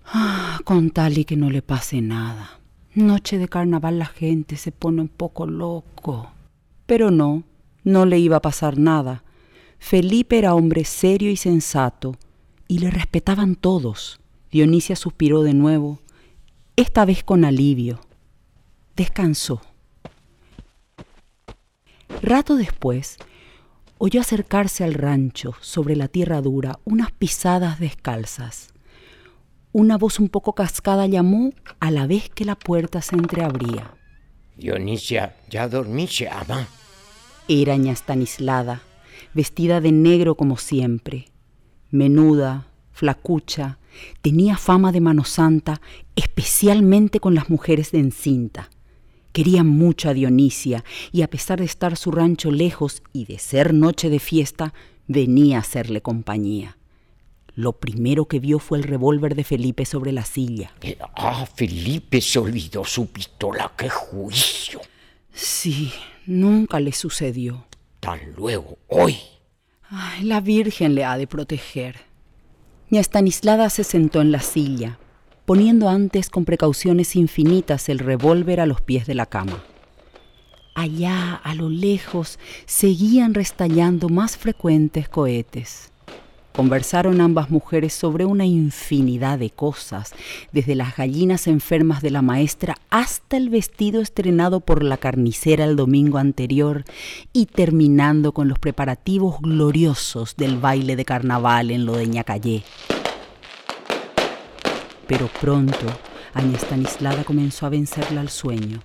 Ah, 0.06 0.62
con 0.64 0.92
tal 0.92 1.18
y 1.18 1.26
que 1.26 1.36
no 1.36 1.50
le 1.50 1.62
pase 1.62 2.00
nada. 2.00 2.62
Noche 2.96 3.38
de 3.38 3.50
carnaval 3.50 4.00
la 4.00 4.06
gente 4.06 4.56
se 4.56 4.72
pone 4.72 5.02
un 5.02 5.10
poco 5.10 5.46
loco. 5.46 6.32
Pero 6.86 7.12
no, 7.12 7.44
no 7.84 8.06
le 8.06 8.18
iba 8.18 8.38
a 8.38 8.42
pasar 8.42 8.78
nada. 8.78 9.26
Felipe 9.78 10.38
era 10.38 10.56
hombre 10.56 10.86
serio 10.86 11.30
y 11.30 11.36
sensato, 11.36 12.16
y 12.70 12.80
le 12.80 12.92
respetaban 12.92 13.56
todos. 13.56 14.22
Dionisia 14.54 14.96
suspiró 14.96 15.44
de 15.44 15.54
nuevo, 15.54 16.00
esta 16.78 17.04
vez 17.04 17.26
con 17.26 17.44
alivio. 17.44 18.00
Descansó. 18.96 19.60
Rato 22.22 22.56
después, 22.58 23.18
oyó 23.98 24.20
acercarse 24.20 24.84
al 24.84 24.94
rancho, 24.94 25.56
sobre 25.62 25.96
la 25.96 26.08
tierra 26.08 26.42
dura, 26.42 26.80
unas 26.84 27.12
pisadas 27.12 27.80
descalzas. 27.80 28.74
Una 29.72 29.98
voz 29.98 30.20
un 30.20 30.30
poco 30.30 30.54
cascada 30.54 31.06
llamó 31.06 31.54
a 31.80 31.92
la 31.92 32.08
vez 32.08 32.30
que 32.30 32.44
la 32.44 32.56
puerta 32.56 33.02
se 33.02 33.16
entreabría. 33.16 33.94
Dionisia, 34.58 35.36
ya 35.50 35.70
dormiste, 35.70 36.28
ama. 36.28 36.68
Era 37.48 37.76
ña 37.78 37.96
Stanislada, 37.96 38.82
vestida 39.34 39.80
de 39.80 39.92
negro 39.92 40.36
como 40.36 40.58
siempre. 40.58 41.26
Menuda, 41.90 42.68
flacucha, 42.92 43.80
tenía 44.22 44.58
fama 44.58 44.92
de 44.92 45.02
mano 45.02 45.24
santa, 45.24 45.80
especialmente 46.16 47.20
con 47.20 47.34
las 47.34 47.50
mujeres 47.50 47.92
de 47.92 48.00
encinta. 48.00 48.70
Quería 49.31 49.63
mucho 49.63 50.09
a 50.09 50.13
Dionisia 50.13 50.83
y 51.12 51.21
a 51.21 51.29
pesar 51.29 51.59
de 51.59 51.65
estar 51.65 51.98
su 51.98 52.12
rancho 52.12 52.51
lejos 52.51 53.03
y 53.13 53.25
de 53.25 53.39
ser 53.39 53.74
noche 53.74 54.09
de 54.09 54.19
fiesta, 54.19 54.74
venía 55.07 55.57
a 55.57 55.62
hacerle 55.62 56.01
compañía. 56.01 56.77
Lo 57.55 57.74
primero 57.74 58.25
que 58.25 58.39
vio 58.39 58.59
fue 58.59 58.77
el 58.77 58.86
revólver 58.86 59.36
de 59.36 59.43
Felipe 59.43 59.86
sobre 59.86 60.12
la 60.12 60.24
silla. 60.24 60.71
Ah, 61.15 61.45
Felipe 61.45 62.21
se 62.21 62.39
olvidó 62.39 62.86
su 62.86 63.07
pistola, 63.07 63.74
qué 63.77 63.89
juicio. 63.89 64.79
Sí, 65.33 65.91
nunca 66.25 66.79
le 66.79 66.93
sucedió. 66.93 67.65
Tan 68.00 68.33
luego, 68.36 68.77
hoy. 68.88 69.17
Ay, 69.89 70.24
la 70.24 70.39
Virgen 70.39 70.95
le 70.95 71.03
ha 71.03 71.17
de 71.17 71.27
proteger. 71.27 71.98
Ña 72.89 73.01
Stanislada 73.03 73.69
se 73.69 73.83
sentó 73.83 74.21
en 74.21 74.31
la 74.31 74.39
silla, 74.39 74.98
poniendo 75.50 75.89
antes 75.89 76.29
con 76.29 76.46
precauciones 76.46 77.15
infinitas 77.15 77.89
el 77.89 77.98
revólver 77.98 78.60
a 78.60 78.68
los 78.68 78.82
pies 78.82 79.08
de 79.08 79.15
la 79.15 79.25
cama. 79.25 79.63
Allá, 80.75 81.34
a 81.34 81.56
lo 81.56 81.70
lejos, 81.70 82.38
seguían 82.68 83.34
restallando 83.34 84.10
más 84.10 84.38
frecuentes 84.38 85.10
cohetes. 85.10 85.91
Conversaron 86.53 87.20
ambas 87.20 87.50
mujeres 87.50 87.94
sobre 87.94 88.25
una 88.25 88.46
infinidad 88.46 89.39
de 89.39 89.50
cosas, 89.50 90.13
desde 90.51 90.75
las 90.75 90.96
gallinas 90.96 91.48
enfermas 91.48 92.03
de 92.03 92.12
la 92.12 92.22
maestra 92.22 92.75
hasta 92.91 93.36
el 93.36 93.50
vestido 93.50 94.01
estrenado 94.01 94.60
por 94.60 94.84
la 94.84 94.98
carnicera 94.98 95.65
el 95.65 95.75
domingo 95.75 96.20
anterior 96.20 96.84
y 97.34 97.48
terminando 97.48 98.34
con 98.34 98.50
los 98.50 98.60
preparativos 98.60 99.41
gloriosos 99.41 100.36
del 100.36 100.60
baile 100.60 100.96
de 100.96 101.06
carnaval 101.06 101.72
en 101.72 101.88
lo 101.88 101.94
de. 101.94 102.99
Pero 105.10 105.28
pronto, 105.42 105.88
Aña 106.36 106.60
Stanislada 106.60 107.24
comenzó 107.24 107.66
a 107.66 107.70
vencerla 107.70 108.22
al 108.22 108.30
sueño. 108.30 108.80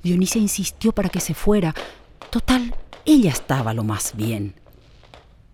Dionisia 0.00 0.40
insistió 0.40 0.92
para 0.92 1.08
que 1.08 1.18
se 1.18 1.34
fuera. 1.34 1.74
Total, 2.30 2.72
ella 3.04 3.32
estaba 3.32 3.74
lo 3.74 3.82
más 3.82 4.14
bien. 4.14 4.54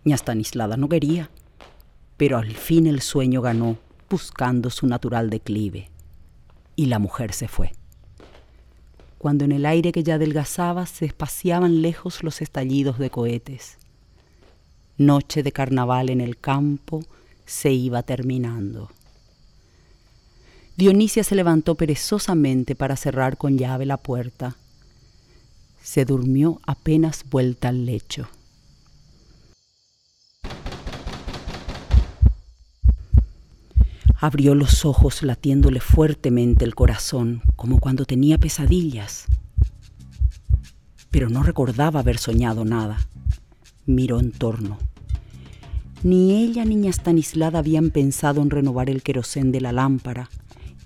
Ña 0.04 0.18
Stanislada 0.18 0.76
no 0.76 0.90
quería, 0.90 1.30
pero 2.18 2.36
al 2.36 2.52
fin 2.52 2.86
el 2.86 3.00
sueño 3.00 3.40
ganó, 3.40 3.78
buscando 4.10 4.68
su 4.68 4.86
natural 4.86 5.30
declive. 5.30 5.90
Y 6.76 6.86
la 6.86 6.98
mujer 6.98 7.32
se 7.32 7.48
fue. 7.48 7.72
Cuando 9.16 9.46
en 9.46 9.52
el 9.52 9.64
aire 9.64 9.92
que 9.92 10.02
ya 10.02 10.16
adelgazaba 10.16 10.84
se 10.84 11.06
espaciaban 11.06 11.80
lejos 11.80 12.22
los 12.22 12.42
estallidos 12.42 12.98
de 12.98 13.08
cohetes. 13.08 13.78
Noche 14.98 15.42
de 15.42 15.52
carnaval 15.52 16.10
en 16.10 16.20
el 16.20 16.36
campo 16.36 17.02
se 17.46 17.72
iba 17.72 18.02
terminando. 18.02 18.90
Dionisia 20.76 21.24
se 21.24 21.34
levantó 21.34 21.74
perezosamente 21.74 22.74
para 22.74 22.96
cerrar 22.96 23.38
con 23.38 23.56
llave 23.56 23.86
la 23.86 23.96
puerta. 23.96 24.56
Se 25.82 26.04
durmió 26.04 26.60
apenas 26.66 27.24
vuelta 27.30 27.68
al 27.68 27.86
lecho. 27.86 28.28
Abrió 34.18 34.54
los 34.54 34.84
ojos 34.84 35.22
latiéndole 35.22 35.80
fuertemente 35.80 36.64
el 36.64 36.74
corazón, 36.74 37.42
como 37.54 37.80
cuando 37.80 38.04
tenía 38.04 38.36
pesadillas. 38.36 39.26
Pero 41.10 41.30
no 41.30 41.42
recordaba 41.42 42.00
haber 42.00 42.18
soñado 42.18 42.66
nada. 42.66 42.98
Miró 43.86 44.20
en 44.20 44.32
torno. 44.32 44.78
Ni 46.02 46.32
ella 46.44 46.66
ni 46.66 46.90
Stanislada 46.92 47.60
habían 47.60 47.90
pensado 47.90 48.42
en 48.42 48.50
renovar 48.50 48.90
el 48.90 49.02
querosén 49.02 49.52
de 49.52 49.60
la 49.60 49.72
lámpara, 49.72 50.28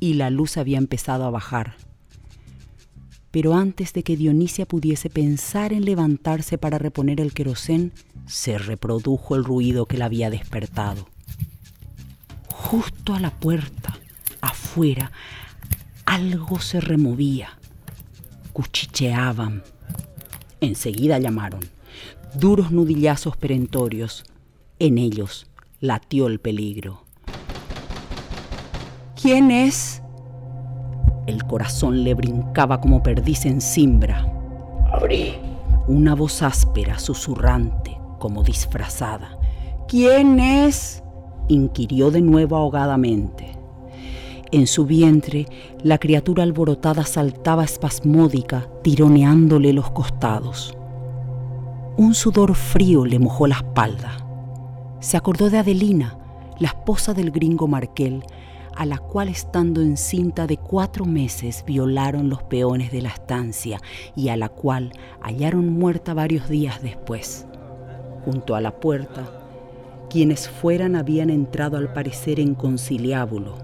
y 0.00 0.14
la 0.14 0.30
luz 0.30 0.56
había 0.56 0.78
empezado 0.78 1.24
a 1.24 1.30
bajar. 1.30 1.76
Pero 3.30 3.54
antes 3.54 3.92
de 3.92 4.02
que 4.02 4.16
Dionisia 4.16 4.66
pudiese 4.66 5.08
pensar 5.08 5.72
en 5.72 5.84
levantarse 5.84 6.58
para 6.58 6.78
reponer 6.78 7.20
el 7.20 7.32
querosén, 7.32 7.92
se 8.26 8.58
reprodujo 8.58 9.36
el 9.36 9.44
ruido 9.44 9.86
que 9.86 9.98
la 9.98 10.06
había 10.06 10.30
despertado. 10.30 11.08
Justo 12.46 13.14
a 13.14 13.20
la 13.20 13.30
puerta, 13.30 13.98
afuera, 14.40 15.12
algo 16.06 16.58
se 16.58 16.80
removía. 16.80 17.58
Cuchicheaban. 18.52 19.62
Enseguida 20.60 21.18
llamaron. 21.18 21.60
Duros 22.34 22.72
nudillazos 22.72 23.36
perentorios. 23.36 24.24
En 24.78 24.98
ellos 24.98 25.46
latió 25.80 26.26
el 26.26 26.40
peligro. 26.40 27.04
¿Quién 29.20 29.50
es? 29.50 30.02
El 31.26 31.44
corazón 31.44 32.04
le 32.04 32.14
brincaba 32.14 32.80
como 32.80 33.02
perdiz 33.02 33.44
en 33.44 33.60
cimbra. 33.60 34.26
Abrí. 34.90 35.34
Una 35.88 36.14
voz 36.14 36.40
áspera, 36.40 36.98
susurrante, 36.98 37.98
como 38.18 38.42
disfrazada. 38.42 39.38
¿Quién 39.88 40.40
es? 40.40 41.02
inquirió 41.48 42.10
de 42.10 42.22
nuevo 42.22 42.56
ahogadamente. 42.56 43.50
En 44.52 44.66
su 44.66 44.86
vientre, 44.86 45.46
la 45.82 45.98
criatura 45.98 46.42
alborotada 46.42 47.04
saltaba 47.04 47.64
espasmódica, 47.64 48.68
tironeándole 48.82 49.74
los 49.74 49.90
costados. 49.90 50.74
Un 51.98 52.14
sudor 52.14 52.54
frío 52.54 53.04
le 53.04 53.18
mojó 53.18 53.46
la 53.46 53.56
espalda. 53.56 54.26
Se 55.00 55.18
acordó 55.18 55.50
de 55.50 55.58
Adelina, 55.58 56.16
la 56.58 56.68
esposa 56.68 57.12
del 57.12 57.30
gringo 57.30 57.68
Markel, 57.68 58.24
a 58.80 58.86
la 58.86 58.96
cual 58.96 59.28
estando 59.28 59.82
encinta 59.82 60.46
de 60.46 60.56
cuatro 60.56 61.04
meses 61.04 61.64
violaron 61.66 62.30
los 62.30 62.42
peones 62.44 62.90
de 62.90 63.02
la 63.02 63.10
estancia 63.10 63.78
y 64.16 64.30
a 64.30 64.38
la 64.38 64.48
cual 64.48 64.94
hallaron 65.20 65.70
muerta 65.70 66.14
varios 66.14 66.48
días 66.48 66.80
después. 66.80 67.46
Junto 68.24 68.54
a 68.54 68.62
la 68.62 68.80
puerta, 68.80 69.30
quienes 70.08 70.48
fueran 70.48 70.96
habían 70.96 71.28
entrado 71.28 71.76
al 71.76 71.92
parecer 71.92 72.40
en 72.40 72.54
conciliábulo 72.54 73.58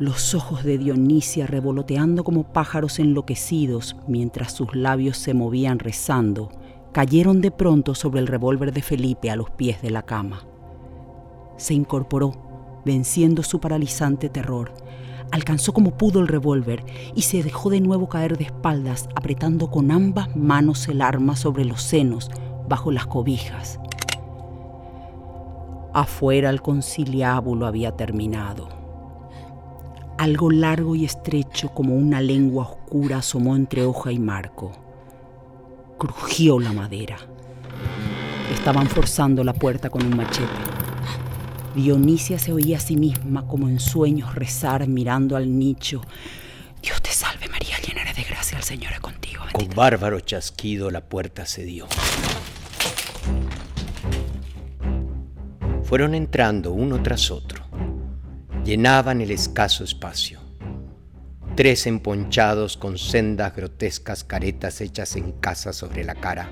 los 0.00 0.34
ojos 0.34 0.64
de 0.64 0.76
Dionisia 0.76 1.46
revoloteando 1.46 2.24
como 2.24 2.52
pájaros 2.52 2.98
enloquecidos 2.98 3.94
mientras 4.08 4.52
sus 4.52 4.74
labios 4.74 5.18
se 5.18 5.34
movían 5.34 5.78
rezando, 5.78 6.50
cayeron 6.90 7.40
de 7.40 7.52
pronto 7.52 7.94
sobre 7.94 8.18
el 8.18 8.26
revólver 8.26 8.72
de 8.72 8.82
Felipe 8.82 9.30
a 9.30 9.36
los 9.36 9.50
pies 9.50 9.80
de 9.82 9.90
la 9.90 10.02
cama. 10.02 10.44
Se 11.56 11.72
incorporó, 11.72 12.45
venciendo 12.86 13.42
su 13.42 13.60
paralizante 13.60 14.30
terror. 14.30 14.72
Alcanzó 15.32 15.74
como 15.74 15.98
pudo 15.98 16.20
el 16.20 16.28
revólver 16.28 16.84
y 17.14 17.22
se 17.22 17.42
dejó 17.42 17.68
de 17.68 17.80
nuevo 17.80 18.08
caer 18.08 18.38
de 18.38 18.44
espaldas, 18.44 19.08
apretando 19.16 19.70
con 19.70 19.90
ambas 19.90 20.34
manos 20.36 20.86
el 20.88 21.02
arma 21.02 21.34
sobre 21.36 21.64
los 21.64 21.82
senos, 21.82 22.30
bajo 22.68 22.92
las 22.92 23.06
cobijas. 23.06 23.80
Afuera 25.92 26.48
el 26.50 26.62
conciliábulo 26.62 27.66
había 27.66 27.90
terminado. 27.96 28.68
Algo 30.16 30.50
largo 30.50 30.94
y 30.94 31.04
estrecho 31.04 31.70
como 31.74 31.96
una 31.96 32.20
lengua 32.20 32.64
oscura 32.64 33.18
asomó 33.18 33.56
entre 33.56 33.84
hoja 33.84 34.12
y 34.12 34.18
marco. 34.18 34.72
Crujió 35.98 36.60
la 36.60 36.72
madera. 36.72 37.16
Estaban 38.52 38.86
forzando 38.86 39.42
la 39.42 39.54
puerta 39.54 39.90
con 39.90 40.04
un 40.04 40.16
machete. 40.16 40.75
Dionisia 41.76 42.38
se 42.38 42.52
oía 42.52 42.78
a 42.78 42.80
sí 42.80 42.96
misma 42.96 43.46
como 43.46 43.68
en 43.68 43.78
sueños 43.78 44.34
rezar 44.34 44.88
mirando 44.88 45.36
al 45.36 45.56
nicho. 45.56 46.00
Dios 46.82 47.00
te 47.00 47.10
salve 47.10 47.48
María, 47.48 47.76
llena 47.86 48.02
de 48.12 48.22
gracia, 48.24 48.58
el 48.58 48.64
Señor 48.64 48.92
es 48.92 49.00
contigo. 49.00 49.44
Con 49.52 49.68
bárbaro 49.68 50.18
chasquido 50.18 50.90
la 50.90 51.08
puerta 51.08 51.46
cedió. 51.46 51.86
Fueron 55.84 56.16
entrando 56.16 56.72
uno 56.72 57.00
tras 57.02 57.30
otro 57.30 57.66
llenaban 58.66 59.20
el 59.20 59.30
escaso 59.30 59.84
espacio. 59.84 60.40
Tres 61.54 61.86
emponchados 61.86 62.76
con 62.76 62.98
sendas 62.98 63.54
grotescas 63.54 64.24
caretas 64.24 64.80
hechas 64.80 65.14
en 65.14 65.30
casa 65.30 65.72
sobre 65.72 66.02
la 66.02 66.16
cara, 66.16 66.50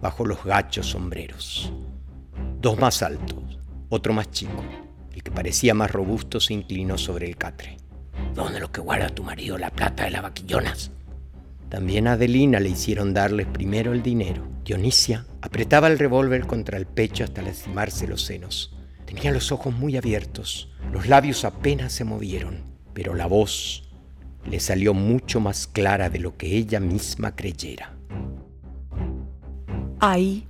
bajo 0.00 0.24
los 0.24 0.44
gachos 0.44 0.90
sombreros. 0.90 1.72
Dos 2.60 2.78
más 2.78 3.02
altos, 3.02 3.41
otro 3.94 4.14
más 4.14 4.30
chico. 4.30 4.64
El 5.12 5.22
que 5.22 5.30
parecía 5.30 5.74
más 5.74 5.90
robusto 5.90 6.40
se 6.40 6.54
inclinó 6.54 6.96
sobre 6.96 7.26
el 7.26 7.36
catre. 7.36 7.76
¿Dónde 8.34 8.58
lo 8.58 8.72
que 8.72 8.80
guarda 8.80 9.10
tu 9.10 9.22
marido 9.22 9.58
la 9.58 9.70
plata 9.70 10.04
de 10.04 10.10
las 10.10 10.22
vaquillonas? 10.22 10.90
También 11.68 12.08
a 12.08 12.12
Adelina 12.12 12.58
le 12.58 12.70
hicieron 12.70 13.12
darles 13.12 13.46
primero 13.46 13.92
el 13.92 14.02
dinero. 14.02 14.46
Dionisia 14.64 15.26
apretaba 15.42 15.88
el 15.88 15.98
revólver 15.98 16.46
contra 16.46 16.78
el 16.78 16.86
pecho 16.86 17.24
hasta 17.24 17.42
lastimarse 17.42 18.06
los 18.06 18.22
senos. 18.22 18.74
Tenía 19.04 19.30
los 19.30 19.52
ojos 19.52 19.74
muy 19.74 19.96
abiertos, 19.98 20.70
los 20.90 21.06
labios 21.06 21.44
apenas 21.44 21.92
se 21.92 22.04
movieron, 22.04 22.62
pero 22.94 23.14
la 23.14 23.26
voz 23.26 23.90
le 24.48 24.58
salió 24.58 24.94
mucho 24.94 25.38
más 25.38 25.66
clara 25.66 26.08
de 26.08 26.18
lo 26.18 26.36
que 26.38 26.56
ella 26.56 26.80
misma 26.80 27.36
creyera. 27.36 27.94
Ahí, 30.00 30.46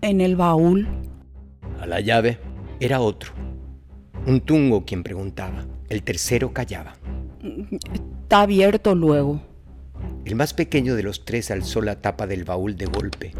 en 0.00 0.20
el 0.20 0.36
baúl. 0.36 0.86
A 1.80 1.86
la 1.86 2.00
llave 2.00 2.38
era 2.84 3.00
otro, 3.00 3.32
un 4.26 4.42
tungo 4.42 4.84
quien 4.84 5.02
preguntaba. 5.02 5.64
El 5.88 6.02
tercero 6.02 6.52
callaba. 6.52 6.96
Está 8.22 8.42
abierto 8.42 8.94
luego. 8.94 9.40
El 10.26 10.34
más 10.36 10.52
pequeño 10.52 10.94
de 10.94 11.02
los 11.02 11.24
tres 11.24 11.50
alzó 11.50 11.80
la 11.80 12.02
tapa 12.02 12.26
del 12.26 12.44
baúl 12.44 12.76
de 12.76 12.84
golpe, 12.84 13.32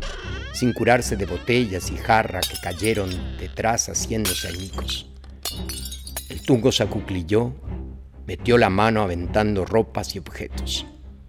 sin 0.54 0.72
curarse 0.72 1.16
de 1.16 1.26
botellas 1.26 1.90
y 1.90 1.96
jarra 1.98 2.40
que 2.40 2.56
cayeron 2.62 3.10
detrás 3.38 3.90
haciéndose 3.90 4.48
añicos. 4.48 5.10
El 6.30 6.40
tungo 6.40 6.72
se 6.72 6.82
acuclilló, 6.82 7.52
metió 8.26 8.56
la 8.56 8.70
mano 8.70 9.02
aventando 9.02 9.66
ropas 9.66 10.16
y 10.16 10.20
objetos. 10.20 10.86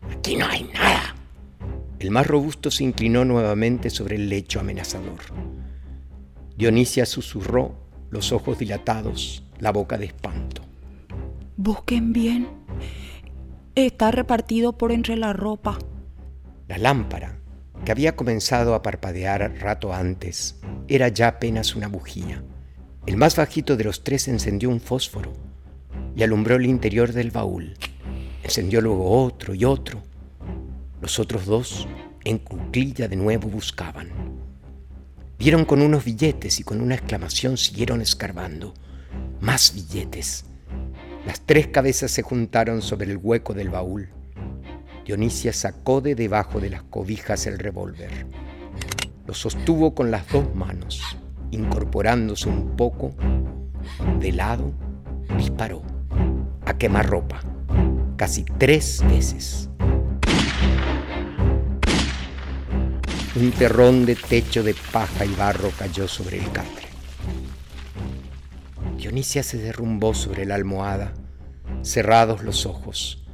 Aquí 0.09 0.37
no 0.37 0.45
hay 0.45 0.63
nada. 0.73 1.15
El 1.99 2.11
más 2.11 2.25
robusto 2.25 2.71
se 2.71 2.85
inclinó 2.85 3.25
nuevamente 3.25 3.89
sobre 3.89 4.15
el 4.15 4.29
lecho 4.29 4.61
amenazador. 4.61 5.19
Dionisia 6.55 7.05
susurró, 7.05 7.84
los 8.09 8.31
ojos 8.31 8.59
dilatados, 8.59 9.43
la 9.59 9.71
boca 9.71 9.97
de 9.97 10.05
espanto. 10.05 10.61
Busquen 11.57 12.13
bien. 12.13 12.47
Está 13.75 14.11
repartido 14.11 14.77
por 14.77 14.91
entre 14.91 15.15
la 15.15 15.33
ropa. 15.33 15.77
La 16.67 16.77
lámpara, 16.77 17.39
que 17.83 17.91
había 17.91 18.15
comenzado 18.15 18.73
a 18.73 18.81
parpadear 18.81 19.59
rato 19.59 19.93
antes, 19.93 20.59
era 20.87 21.07
ya 21.09 21.27
apenas 21.27 21.75
una 21.75 21.87
bujía. 21.87 22.43
El 23.05 23.17
más 23.17 23.35
bajito 23.35 23.77
de 23.77 23.83
los 23.83 24.03
tres 24.03 24.27
encendió 24.27 24.69
un 24.69 24.79
fósforo 24.79 25.31
y 26.15 26.23
alumbró 26.23 26.55
el 26.55 26.65
interior 26.65 27.13
del 27.13 27.31
baúl. 27.31 27.75
Encendió 28.43 28.81
luego 28.81 29.23
otro 29.23 29.53
y 29.53 29.65
otro. 29.65 30.01
Los 31.01 31.19
otros 31.19 31.45
dos, 31.45 31.87
en 32.23 32.39
cuclilla 32.39 33.07
de 33.07 33.15
nuevo, 33.15 33.47
buscaban. 33.47 34.09
Vieron 35.37 35.65
con 35.65 35.81
unos 35.81 36.05
billetes 36.05 36.59
y 36.59 36.63
con 36.63 36.79
una 36.79 36.95
exclamación 36.95 37.57
siguieron 37.57 38.01
escarbando. 38.01 38.73
Más 39.41 39.73
billetes. 39.73 40.45
Las 41.25 41.41
tres 41.41 41.67
cabezas 41.67 42.11
se 42.11 42.21
juntaron 42.21 42.81
sobre 42.81 43.11
el 43.11 43.17
hueco 43.17 43.53
del 43.53 43.69
baúl. 43.69 44.09
Dionisia 45.05 45.51
sacó 45.51 45.99
de 45.99 46.15
debajo 46.15 46.59
de 46.59 46.69
las 46.69 46.83
cobijas 46.83 47.47
el 47.47 47.59
revólver. 47.59 48.27
Lo 49.27 49.33
sostuvo 49.33 49.93
con 49.93 50.09
las 50.09 50.27
dos 50.29 50.55
manos, 50.55 51.01
incorporándose 51.51 52.47
un 52.47 52.75
poco. 52.77 53.13
De 54.19 54.31
lado, 54.31 54.71
disparó 55.37 55.83
a 56.65 56.77
quemarropa, 56.77 57.41
casi 58.15 58.45
tres 58.57 59.03
veces. 59.09 59.69
Un 63.35 63.51
terrón 63.51 64.05
de 64.05 64.15
techo 64.15 64.63
de 64.63 64.73
paja 64.93 65.25
y 65.25 65.35
barro 65.35 65.69
cayó 65.77 66.07
sobre 66.07 66.39
el 66.39 66.49
catre. 66.53 66.87
Dionisia 68.97 69.43
se 69.43 69.57
derrumbó 69.57 70.13
sobre 70.13 70.45
la 70.45 70.55
almohada, 70.55 71.13
cerrados 71.81 72.43
los 72.43 72.65
ojos. 72.65 73.25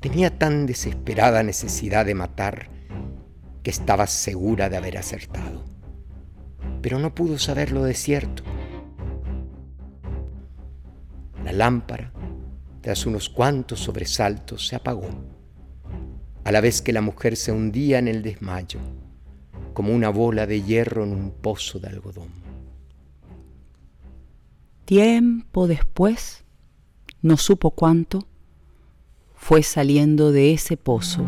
Tenía 0.00 0.38
tan 0.38 0.64
desesperada 0.64 1.42
necesidad 1.42 2.06
de 2.06 2.14
matar 2.14 2.70
que 3.62 3.70
estaba 3.70 4.06
segura 4.06 4.70
de 4.70 4.78
haber 4.78 4.96
acertado. 4.96 5.62
Pero 6.80 6.98
no 6.98 7.14
pudo 7.14 7.38
saberlo 7.38 7.84
de 7.84 7.92
cierto. 7.92 8.42
La 11.44 11.52
lámpara, 11.52 12.14
tras 12.80 13.04
unos 13.04 13.28
cuantos 13.28 13.80
sobresaltos, 13.80 14.66
se 14.66 14.76
apagó, 14.76 15.10
a 16.50 16.52
la 16.52 16.60
vez 16.60 16.82
que 16.82 16.92
la 16.92 17.00
mujer 17.00 17.36
se 17.36 17.52
hundía 17.52 18.00
en 18.00 18.08
el 18.08 18.22
desmayo, 18.24 18.80
como 19.72 19.94
una 19.94 20.08
bola 20.08 20.48
de 20.48 20.60
hierro 20.62 21.04
en 21.04 21.12
un 21.12 21.30
pozo 21.30 21.78
de 21.78 21.86
algodón. 21.86 22.26
Tiempo 24.84 25.68
después, 25.68 26.42
no 27.22 27.36
supo 27.36 27.70
cuánto, 27.70 28.26
fue 29.36 29.62
saliendo 29.62 30.32
de 30.32 30.52
ese 30.52 30.76
pozo, 30.76 31.24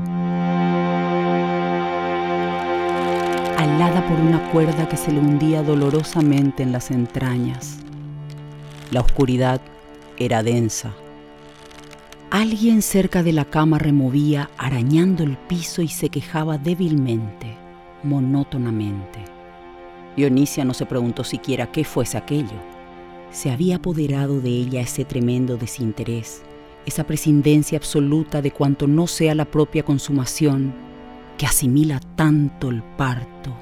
alada 3.57 4.05
por 4.09 4.19
una 4.19 4.51
cuerda 4.51 4.89
que 4.89 4.97
se 4.97 5.13
le 5.13 5.21
hundía 5.21 5.63
dolorosamente 5.63 6.65
en 6.65 6.73
las 6.73 6.91
entrañas. 6.91 7.79
La 8.91 9.03
oscuridad 9.03 9.61
era 10.17 10.43
densa. 10.43 10.93
Alguien 12.33 12.83
cerca 12.83 13.23
de 13.23 13.33
la 13.33 13.45
cama 13.45 13.79
removía, 13.79 14.51
arañando 14.59 15.23
el 15.23 15.37
piso 15.37 15.83
y 15.83 15.89
se 15.89 16.09
quejaba 16.09 16.59
débilmente, 16.59 17.57
monótonamente. 18.03 19.21
Dionisia 20.17 20.65
no 20.65 20.75
se 20.75 20.87
preguntó 20.87 21.25
siquiera 21.25 21.71
qué 21.71 21.85
fuese 21.85 22.19
aquello 22.19 22.73
se 23.33 23.51
había 23.51 23.77
apoderado 23.77 24.41
de 24.41 24.51
ella 24.51 24.83
ese 24.83 25.05
tremendo 25.05 25.57
desinterés, 25.57 26.43
esa 26.85 27.05
prescindencia 27.05 27.79
absoluta 27.79 28.43
de 28.43 28.51
cuanto 28.51 28.87
no 28.87 29.07
sea 29.07 29.35
la 29.35 29.47
propia 29.47 29.85
consumación, 29.85 30.75
que 31.39 31.47
asimila 31.47 31.99
tanto 32.15 32.69
el 32.69 32.83
parto 32.83 33.57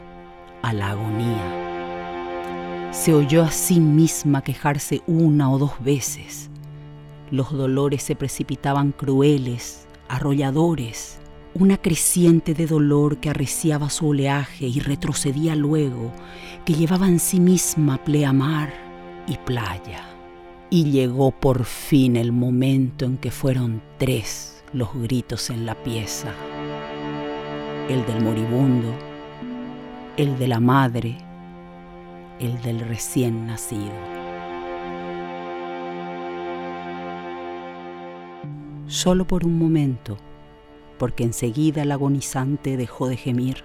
a 0.63 0.73
la 0.73 0.91
agonía. 0.91 2.91
Se 2.91 3.15
oyó 3.15 3.45
a 3.45 3.53
sí 3.53 3.79
misma 3.79 4.43
quejarse 4.43 5.03
una 5.07 5.51
o 5.51 5.59
dos 5.59 5.81
veces. 5.81 6.50
Los 7.31 7.53
dolores 7.53 8.03
se 8.03 8.17
precipitaban 8.17 8.91
crueles, 8.91 9.87
arrolladores, 10.09 11.21
una 11.55 11.77
creciente 11.77 12.55
de 12.55 12.67
dolor 12.67 13.19
que 13.19 13.31
arreciaba 13.31 13.89
su 13.91 14.09
oleaje 14.09 14.67
y 14.67 14.81
retrocedía 14.81 15.55
luego, 15.55 16.13
que 16.65 16.75
llevaba 16.75 17.07
en 17.07 17.21
sí 17.21 17.39
misma 17.39 18.03
pleamar 18.03 18.73
y 19.27 19.37
playa. 19.39 20.05
Y 20.71 20.91
llegó 20.91 21.31
por 21.31 21.65
fin 21.65 22.17
el 22.17 22.33
momento 22.33 23.05
en 23.05 23.17
que 23.17 23.31
fueron 23.31 23.83
tres 23.99 24.63
los 24.73 24.93
gritos 24.95 25.51
en 25.51 25.67
la 25.67 25.75
pieza. 25.75 26.33
El 27.89 28.07
del 28.07 28.23
moribundo, 28.23 28.89
el 30.17 30.39
de 30.39 30.49
la 30.49 30.61
madre, 30.61 31.17
el 32.39 32.61
del 32.63 32.81
recién 32.81 33.47
nacido. 33.47 34.20
Solo 38.91 39.25
por 39.25 39.47
un 39.47 39.57
momento, 39.57 40.17
porque 40.99 41.23
enseguida 41.23 41.83
el 41.83 41.93
agonizante 41.93 42.77
dejó 42.77 43.07
de 43.07 43.17
gemir. 43.17 43.63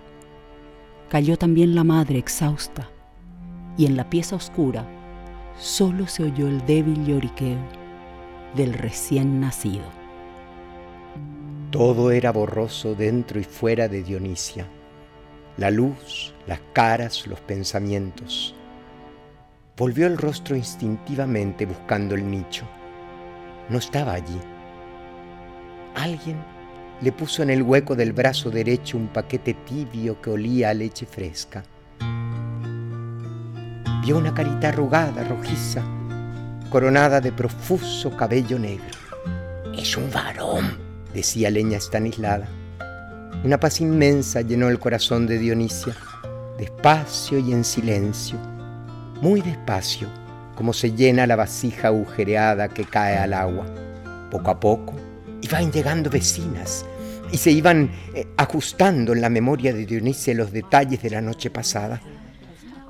Cayó 1.09 1.35
también 1.35 1.73
la 1.73 1.83
madre 1.83 2.19
exhausta, 2.19 2.91
y 3.75 3.88
en 3.88 3.97
la 3.97 4.07
pieza 4.07 4.35
oscura 4.35 4.85
solo 5.57 6.05
se 6.05 6.25
oyó 6.25 6.47
el 6.47 6.63
débil 6.67 7.07
lloriqueo 7.07 7.57
del 8.55 8.73
recién 8.73 9.39
nacido. 9.39 9.85
Todo 11.71 12.11
era 12.11 12.31
borroso 12.31 12.93
dentro 12.93 13.39
y 13.39 13.45
fuera 13.45 13.88
de 13.88 14.03
Dionisia. 14.03 14.67
La 15.57 15.71
luz, 15.71 16.35
las 16.45 16.59
caras, 16.71 17.25
los 17.25 17.39
pensamientos. 17.39 18.53
Volvió 19.75 20.05
el 20.05 20.19
rostro 20.19 20.55
instintivamente 20.55 21.65
buscando 21.65 22.13
el 22.13 22.29
nicho. 22.29 22.65
No 23.69 23.79
estaba 23.79 24.13
allí. 24.13 24.39
Alguien 25.95 26.38
le 27.01 27.12
puso 27.12 27.41
en 27.41 27.49
el 27.49 27.63
hueco 27.63 27.95
del 27.95 28.13
brazo 28.13 28.51
derecho 28.51 28.97
un 28.97 29.08
paquete 29.08 29.53
tibio 29.53 30.21
que 30.21 30.29
olía 30.29 30.69
a 30.69 30.73
leche 30.73 31.05
fresca. 31.05 31.63
Vio 34.03 34.17
una 34.17 34.34
carita 34.34 34.69
arrugada, 34.69 35.23
rojiza, 35.23 35.81
coronada 36.69 37.21
de 37.21 37.31
profuso 37.31 38.15
cabello 38.15 38.60
negro. 38.60 38.97
Es 39.73 39.97
un 39.97 40.12
varón, 40.12 40.77
decía 41.13 41.49
leña 41.49 41.77
estanislada. 41.77 42.47
Una 43.43 43.60
paz 43.60 43.81
inmensa 43.81 44.41
llenó 44.41 44.69
el 44.69 44.79
corazón 44.79 45.27
de 45.27 45.38
Dionisia, 45.38 45.95
despacio 46.58 47.39
y 47.39 47.51
en 47.51 47.63
silencio, 47.63 48.38
muy 49.21 49.41
despacio, 49.41 50.08
como 50.55 50.73
se 50.73 50.91
llena 50.91 51.27
la 51.27 51.36
vasija 51.36 51.88
agujereada 51.88 52.67
que 52.67 52.86
cae 52.86 53.17
al 53.17 53.34
agua. 53.34 53.65
Poco 54.31 54.51
a 54.51 54.60
poco, 54.60 54.93
iban 55.45 55.71
llegando 55.71 56.10
vecinas 56.10 56.86
y 57.31 57.38
se 57.38 57.51
iban 57.51 57.91
eh, 58.15 58.25
ajustando 58.36 59.13
en 59.13 59.21
la 59.21 59.29
memoria 59.29 59.73
de 59.73 59.86
Dionisia 59.86 60.34
los 60.34 60.51
detalles 60.51 61.03
de 61.03 61.12
la 61.12 61.21
noche 61.21 61.51
pasada. 61.51 62.01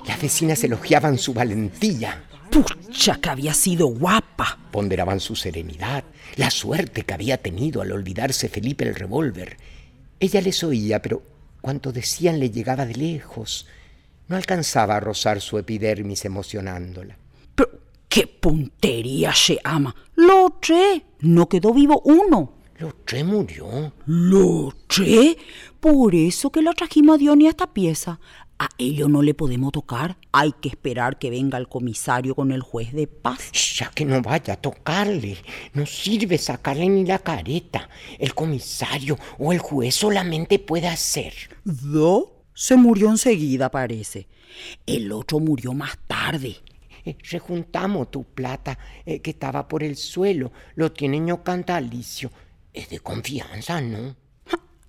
Las 0.06 0.20
vecinas 0.22 0.64
elogiaban 0.64 1.18
su 1.18 1.34
valentía. 1.34 2.24
¡Pucha, 2.50 3.16
que 3.20 3.28
había 3.28 3.52
sido 3.52 3.88
guapa! 3.88 4.58
Ponderaban 4.70 5.20
su 5.20 5.36
serenidad, 5.36 6.04
la 6.36 6.50
suerte 6.50 7.02
que 7.02 7.12
había 7.12 7.36
tenido 7.36 7.82
al 7.82 7.92
olvidarse 7.92 8.48
Felipe 8.48 8.84
el 8.84 8.94
revólver. 8.94 9.58
Ella 10.18 10.40
les 10.40 10.64
oía, 10.64 11.02
pero 11.02 11.22
cuanto 11.60 11.92
decían 11.92 12.40
le 12.40 12.50
llegaba 12.50 12.86
de 12.86 12.94
lejos. 12.94 13.66
No 14.28 14.36
alcanzaba 14.36 14.96
a 14.96 15.00
rozar 15.00 15.42
su 15.42 15.58
epidermis 15.58 16.24
emocionándola. 16.24 17.18
¡Qué 18.16 18.26
puntería 18.26 19.34
se 19.34 19.58
ama! 19.62 19.94
¡Lo 20.14 20.56
tre! 20.58 21.04
No 21.20 21.50
quedó 21.50 21.74
vivo 21.74 22.00
uno. 22.06 22.54
Loche 22.78 23.22
murió. 23.22 23.92
¿Loche? 24.06 25.36
Por 25.78 26.14
eso 26.14 26.48
que 26.50 26.62
la 26.62 26.72
trajimos 26.72 27.16
a 27.16 27.18
Diony 27.18 27.46
a 27.46 27.50
esta 27.50 27.74
pieza. 27.74 28.18
A 28.58 28.70
ello 28.78 29.08
no 29.08 29.20
le 29.20 29.34
podemos 29.34 29.70
tocar. 29.70 30.16
Hay 30.32 30.54
que 30.62 30.70
esperar 30.70 31.18
que 31.18 31.28
venga 31.28 31.58
el 31.58 31.68
comisario 31.68 32.34
con 32.34 32.52
el 32.52 32.62
juez 32.62 32.94
de 32.94 33.06
paz. 33.06 33.52
Ya 33.76 33.90
que 33.90 34.06
no 34.06 34.22
vaya 34.22 34.54
a 34.54 34.62
tocarle. 34.62 35.36
No 35.74 35.84
sirve 35.84 36.38
sacarle 36.38 36.88
ni 36.88 37.04
la 37.04 37.18
careta. 37.18 37.90
El 38.18 38.34
comisario 38.34 39.18
o 39.38 39.52
el 39.52 39.58
juez 39.58 39.94
solamente 39.94 40.58
puede 40.58 40.88
hacer. 40.88 41.34
¿Do? 41.64 42.44
Se 42.54 42.76
murió 42.76 43.10
enseguida, 43.10 43.70
parece. 43.70 44.26
El 44.86 45.12
otro 45.12 45.38
murió 45.38 45.74
más 45.74 45.98
tarde. 46.06 46.56
Eh, 47.06 47.16
rejuntamos 47.30 48.10
tu 48.10 48.24
plata 48.24 48.76
eh, 49.04 49.20
que 49.20 49.30
estaba 49.30 49.68
por 49.68 49.84
el 49.84 49.96
suelo. 49.96 50.50
Lo 50.74 50.90
tiene 50.90 51.20
ño 51.20 51.44
Cantalicio. 51.44 52.32
Es 52.72 52.90
de 52.90 52.98
confianza, 52.98 53.80
¿no? 53.80 54.16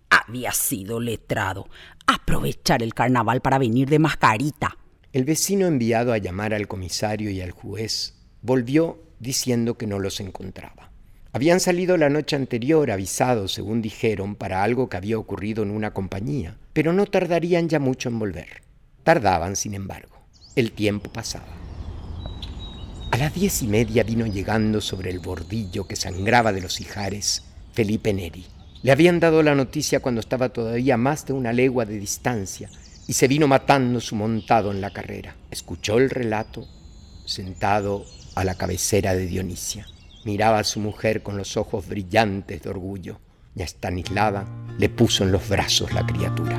Había 0.10 0.52
sido 0.52 1.00
letrado. 1.00 1.70
Aprovechar 2.08 2.82
el 2.82 2.96
carnaval 2.96 3.42
para 3.42 3.60
venir 3.60 3.88
de 3.88 4.00
mascarita. 4.00 4.76
El 5.14 5.26
vecino 5.26 5.68
enviado 5.68 6.12
a 6.12 6.18
llamar 6.18 6.56
al 6.56 6.68
comisario 6.68 7.30
y 7.30 7.40
al 7.40 7.52
juez 7.52 8.16
volvió 8.42 9.00
diciendo 9.20 9.78
que 9.78 9.86
no 9.86 10.00
los 10.00 10.20
encontraba. 10.20 10.92
Habían 11.34 11.60
salido 11.60 11.98
la 11.98 12.10
noche 12.10 12.36
anterior 12.36 12.90
avisados, 12.90 13.52
según 13.52 13.82
dijeron, 13.82 14.36
para 14.36 14.64
algo 14.64 14.90
que 14.90 14.98
había 14.98 15.20
ocurrido 15.20 15.62
en 15.62 15.70
una 15.70 15.94
compañía, 15.94 16.58
pero 16.74 16.94
no 16.94 17.06
tardarían 17.06 17.70
ya 17.70 17.80
mucho 17.80 18.10
en 18.10 18.18
volver. 18.18 18.64
Tardaban, 19.04 19.56
sin 19.56 19.76
embargo. 19.76 20.18
El 20.56 20.72
tiempo 20.72 21.12
pasaba. 21.12 21.67
A 23.12 23.18
las 23.18 23.34
diez 23.34 23.62
y 23.62 23.68
media 23.68 24.04
vino 24.04 24.26
llegando 24.26 24.82
sobre 24.82 25.10
el 25.12 25.20
bordillo 25.20 25.88
que 25.88 25.96
sangraba 25.96 26.52
de 26.52 26.62
los 26.62 26.82
ijares 26.82 27.44
Felipe 27.74 28.14
Neri. 28.14 28.46
Le 28.84 28.92
habían 28.92 29.20
dado 29.20 29.42
la 29.44 29.56
noticia 29.56 30.02
cuando 30.02 30.20
estaba 30.20 30.50
todavía 30.50 30.98
más 30.98 31.26
de 31.26 31.34
una 31.34 31.54
legua 31.54 31.86
de 31.86 31.98
distancia 32.00 32.70
y 33.08 33.14
se 33.14 33.28
vino 33.28 33.48
matando 33.48 34.02
su 34.02 34.16
montado 34.16 34.72
en 34.72 34.82
la 34.82 34.92
carrera. 34.92 35.36
Escuchó 35.50 35.98
el 35.98 36.10
relato 36.10 36.68
sentado 37.26 38.06
a 38.36 38.44
la 38.44 38.56
cabecera 38.56 39.16
de 39.16 39.26
Dionisia. 39.26 39.88
Miraba 40.26 40.60
a 40.60 40.64
su 40.64 40.80
mujer 40.80 41.24
con 41.24 41.38
los 41.38 41.56
ojos 41.56 41.88
brillantes 41.88 42.62
de 42.62 42.70
orgullo 42.70 43.20
y 43.56 43.62
a 43.62 43.68
Stanislava 43.68 44.46
le 44.78 44.90
puso 44.90 45.24
en 45.24 45.32
los 45.32 45.48
brazos 45.48 45.94
la 45.94 46.06
criatura. 46.06 46.58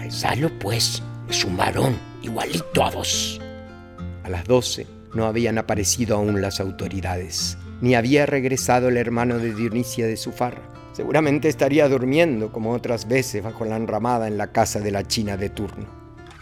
Alzalo 0.00 0.50
pues, 0.58 1.02
es 1.28 1.44
un 1.44 1.56
varón 1.56 1.96
igualito 2.22 2.84
a 2.84 2.90
vos. 2.90 3.40
A 4.22 4.30
las 4.30 4.44
doce 4.44 4.86
no 5.14 5.26
habían 5.26 5.58
aparecido 5.58 6.16
aún 6.16 6.40
las 6.40 6.60
autoridades 6.60 7.58
ni 7.80 7.94
había 7.94 8.26
regresado 8.26 8.88
el 8.88 8.96
hermano 8.96 9.38
de 9.38 9.54
Dionisia 9.54 10.06
de 10.06 10.16
su 10.16 10.32
farra. 10.32 10.62
Seguramente 10.92 11.48
estaría 11.48 11.88
durmiendo 11.88 12.52
como 12.52 12.72
otras 12.72 13.08
veces 13.08 13.42
bajo 13.42 13.64
la 13.64 13.76
enramada 13.76 14.28
en 14.28 14.36
la 14.36 14.52
casa 14.52 14.80
de 14.80 14.90
la 14.90 15.06
china 15.06 15.36
de 15.36 15.48
turno. 15.48 15.86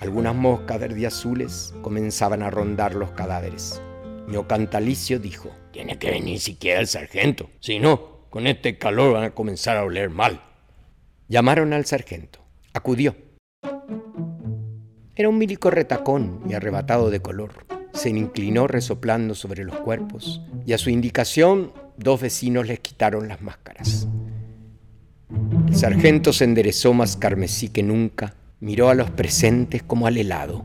Algunas 0.00 0.34
moscas 0.34 0.80
azules 1.06 1.74
comenzaban 1.82 2.42
a 2.42 2.50
rondar 2.50 2.94
los 2.94 3.10
cadáveres. 3.12 3.80
Ño 4.26 4.46
Cantalicio 4.46 5.18
dijo, 5.18 5.50
tiene 5.72 5.98
que 5.98 6.10
venir 6.10 6.40
siquiera 6.40 6.80
el 6.80 6.86
sargento, 6.86 7.50
si 7.60 7.78
no, 7.78 8.26
con 8.30 8.46
este 8.46 8.78
calor 8.78 9.14
van 9.14 9.24
a 9.24 9.30
comenzar 9.30 9.76
a 9.76 9.84
oler 9.84 10.10
mal. 10.10 10.42
Llamaron 11.28 11.72
al 11.72 11.86
sargento. 11.86 12.40
Acudió. 12.74 13.27
Era 15.18 15.28
un 15.28 15.36
milico 15.36 15.70
retacón 15.70 16.40
y 16.48 16.54
arrebatado 16.54 17.10
de 17.10 17.20
color 17.20 17.66
se 17.92 18.10
inclinó 18.10 18.68
resoplando 18.68 19.34
sobre 19.34 19.64
los 19.64 19.76
cuerpos 19.80 20.40
y 20.64 20.72
a 20.72 20.78
su 20.78 20.90
indicación 20.90 21.72
dos 21.96 22.20
vecinos 22.20 22.68
les 22.68 22.78
quitaron 22.78 23.26
las 23.26 23.42
máscaras. 23.42 24.06
El 25.66 25.74
sargento 25.74 26.32
se 26.32 26.44
enderezó 26.44 26.94
más 26.94 27.16
carmesí 27.16 27.68
que 27.68 27.82
nunca, 27.82 28.34
miró 28.60 28.88
a 28.88 28.94
los 28.94 29.10
presentes 29.10 29.82
como 29.82 30.06
al 30.06 30.16
helado. 30.16 30.62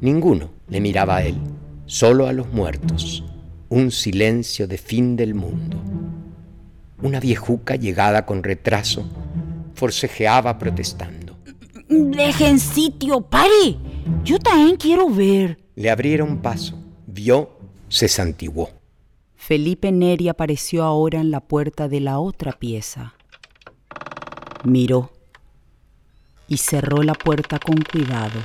Ninguno 0.00 0.50
le 0.68 0.80
miraba 0.80 1.16
a 1.16 1.24
él, 1.24 1.36
solo 1.84 2.26
a 2.26 2.32
los 2.32 2.50
muertos. 2.52 3.22
Un 3.68 3.90
silencio 3.90 4.66
de 4.66 4.78
fin 4.78 5.16
del 5.16 5.34
mundo. 5.34 5.76
Una 7.02 7.20
viejuca 7.20 7.76
llegada 7.76 8.24
con 8.24 8.42
retraso 8.42 9.04
forcejeaba 9.74 10.58
protestando. 10.58 11.21
Dejen 11.92 12.58
sitio, 12.58 13.20
pare. 13.20 13.76
Yo 14.24 14.38
también 14.38 14.76
quiero 14.76 15.10
ver. 15.10 15.58
Le 15.74 15.90
abrieron 15.90 16.38
paso. 16.38 16.78
Vio, 17.06 17.50
se 17.88 18.08
santiguó. 18.08 18.70
Felipe 19.36 19.92
Neri 19.92 20.28
apareció 20.28 20.84
ahora 20.84 21.20
en 21.20 21.30
la 21.30 21.40
puerta 21.40 21.88
de 21.88 22.00
la 22.00 22.18
otra 22.18 22.52
pieza. 22.52 23.14
Miró 24.64 25.12
y 26.48 26.56
cerró 26.56 27.02
la 27.02 27.12
puerta 27.12 27.58
con 27.58 27.76
cuidado. 27.82 28.40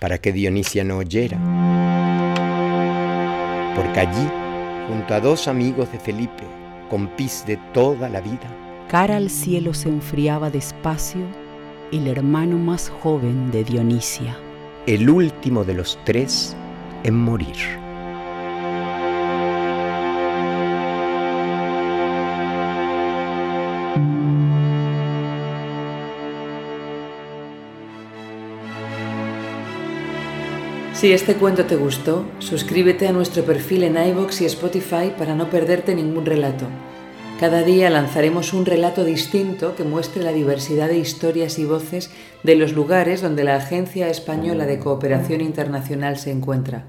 Para 0.00 0.18
que 0.18 0.32
Dionisia 0.32 0.82
no 0.82 0.98
oyera. 0.98 1.38
Porque 3.76 4.00
allí, 4.00 4.28
junto 4.88 5.12
a 5.12 5.20
dos 5.20 5.46
amigos 5.46 5.92
de 5.92 5.98
Felipe, 5.98 6.44
compis 6.88 7.44
de 7.46 7.58
toda 7.74 8.08
la 8.08 8.22
vida, 8.22 8.50
cara 8.88 9.16
al 9.16 9.28
cielo 9.28 9.74
se 9.74 9.90
enfriaba 9.90 10.48
despacio 10.48 11.45
y 11.90 11.98
el 11.98 12.08
hermano 12.08 12.58
más 12.58 12.88
joven 12.88 13.50
de 13.50 13.64
Dionisia. 13.64 14.36
El 14.86 15.10
último 15.10 15.64
de 15.64 15.74
los 15.74 15.98
tres 16.04 16.56
en 17.02 17.14
morir. 17.16 17.56
Si 30.94 31.12
este 31.12 31.34
cuento 31.34 31.66
te 31.66 31.76
gustó, 31.76 32.24
suscríbete 32.38 33.06
a 33.06 33.12
nuestro 33.12 33.44
perfil 33.44 33.84
en 33.84 33.96
iVoox 33.96 34.40
y 34.40 34.46
Spotify 34.46 35.12
para 35.16 35.34
no 35.34 35.50
perderte 35.50 35.94
ningún 35.94 36.24
relato. 36.24 36.66
Cada 37.38 37.62
día 37.62 37.90
lanzaremos 37.90 38.54
un 38.54 38.64
relato 38.64 39.04
distinto 39.04 39.76
que 39.76 39.84
muestre 39.84 40.22
la 40.22 40.32
diversidad 40.32 40.88
de 40.88 40.96
historias 40.96 41.58
y 41.58 41.66
voces 41.66 42.10
de 42.42 42.56
los 42.56 42.72
lugares 42.72 43.20
donde 43.20 43.44
la 43.44 43.56
Agencia 43.56 44.08
Española 44.08 44.64
de 44.64 44.78
Cooperación 44.78 45.42
Internacional 45.42 46.16
se 46.16 46.30
encuentra. 46.30 46.84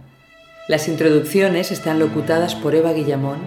Las 0.69 0.87
introducciones 0.87 1.73
están 1.73 1.99
locutadas 1.99 2.55
por 2.55 2.75
Eva 2.75 2.93
Guillamón, 2.93 3.39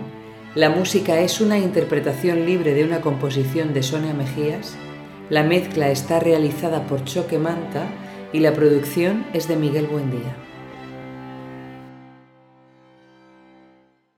la 0.54 0.68
música 0.68 1.20
es 1.20 1.40
una 1.40 1.58
interpretación 1.58 2.44
libre 2.44 2.74
de 2.74 2.84
una 2.84 3.00
composición 3.00 3.72
de 3.72 3.82
Sonia 3.82 4.12
Mejías, 4.12 4.74
la 5.30 5.42
mezcla 5.42 5.90
está 5.90 6.20
realizada 6.20 6.86
por 6.86 7.04
Choque 7.04 7.38
Manta 7.38 7.86
y 8.30 8.40
la 8.40 8.52
producción 8.52 9.24
es 9.32 9.48
de 9.48 9.56
Miguel 9.56 9.86
Buendía. 9.86 10.36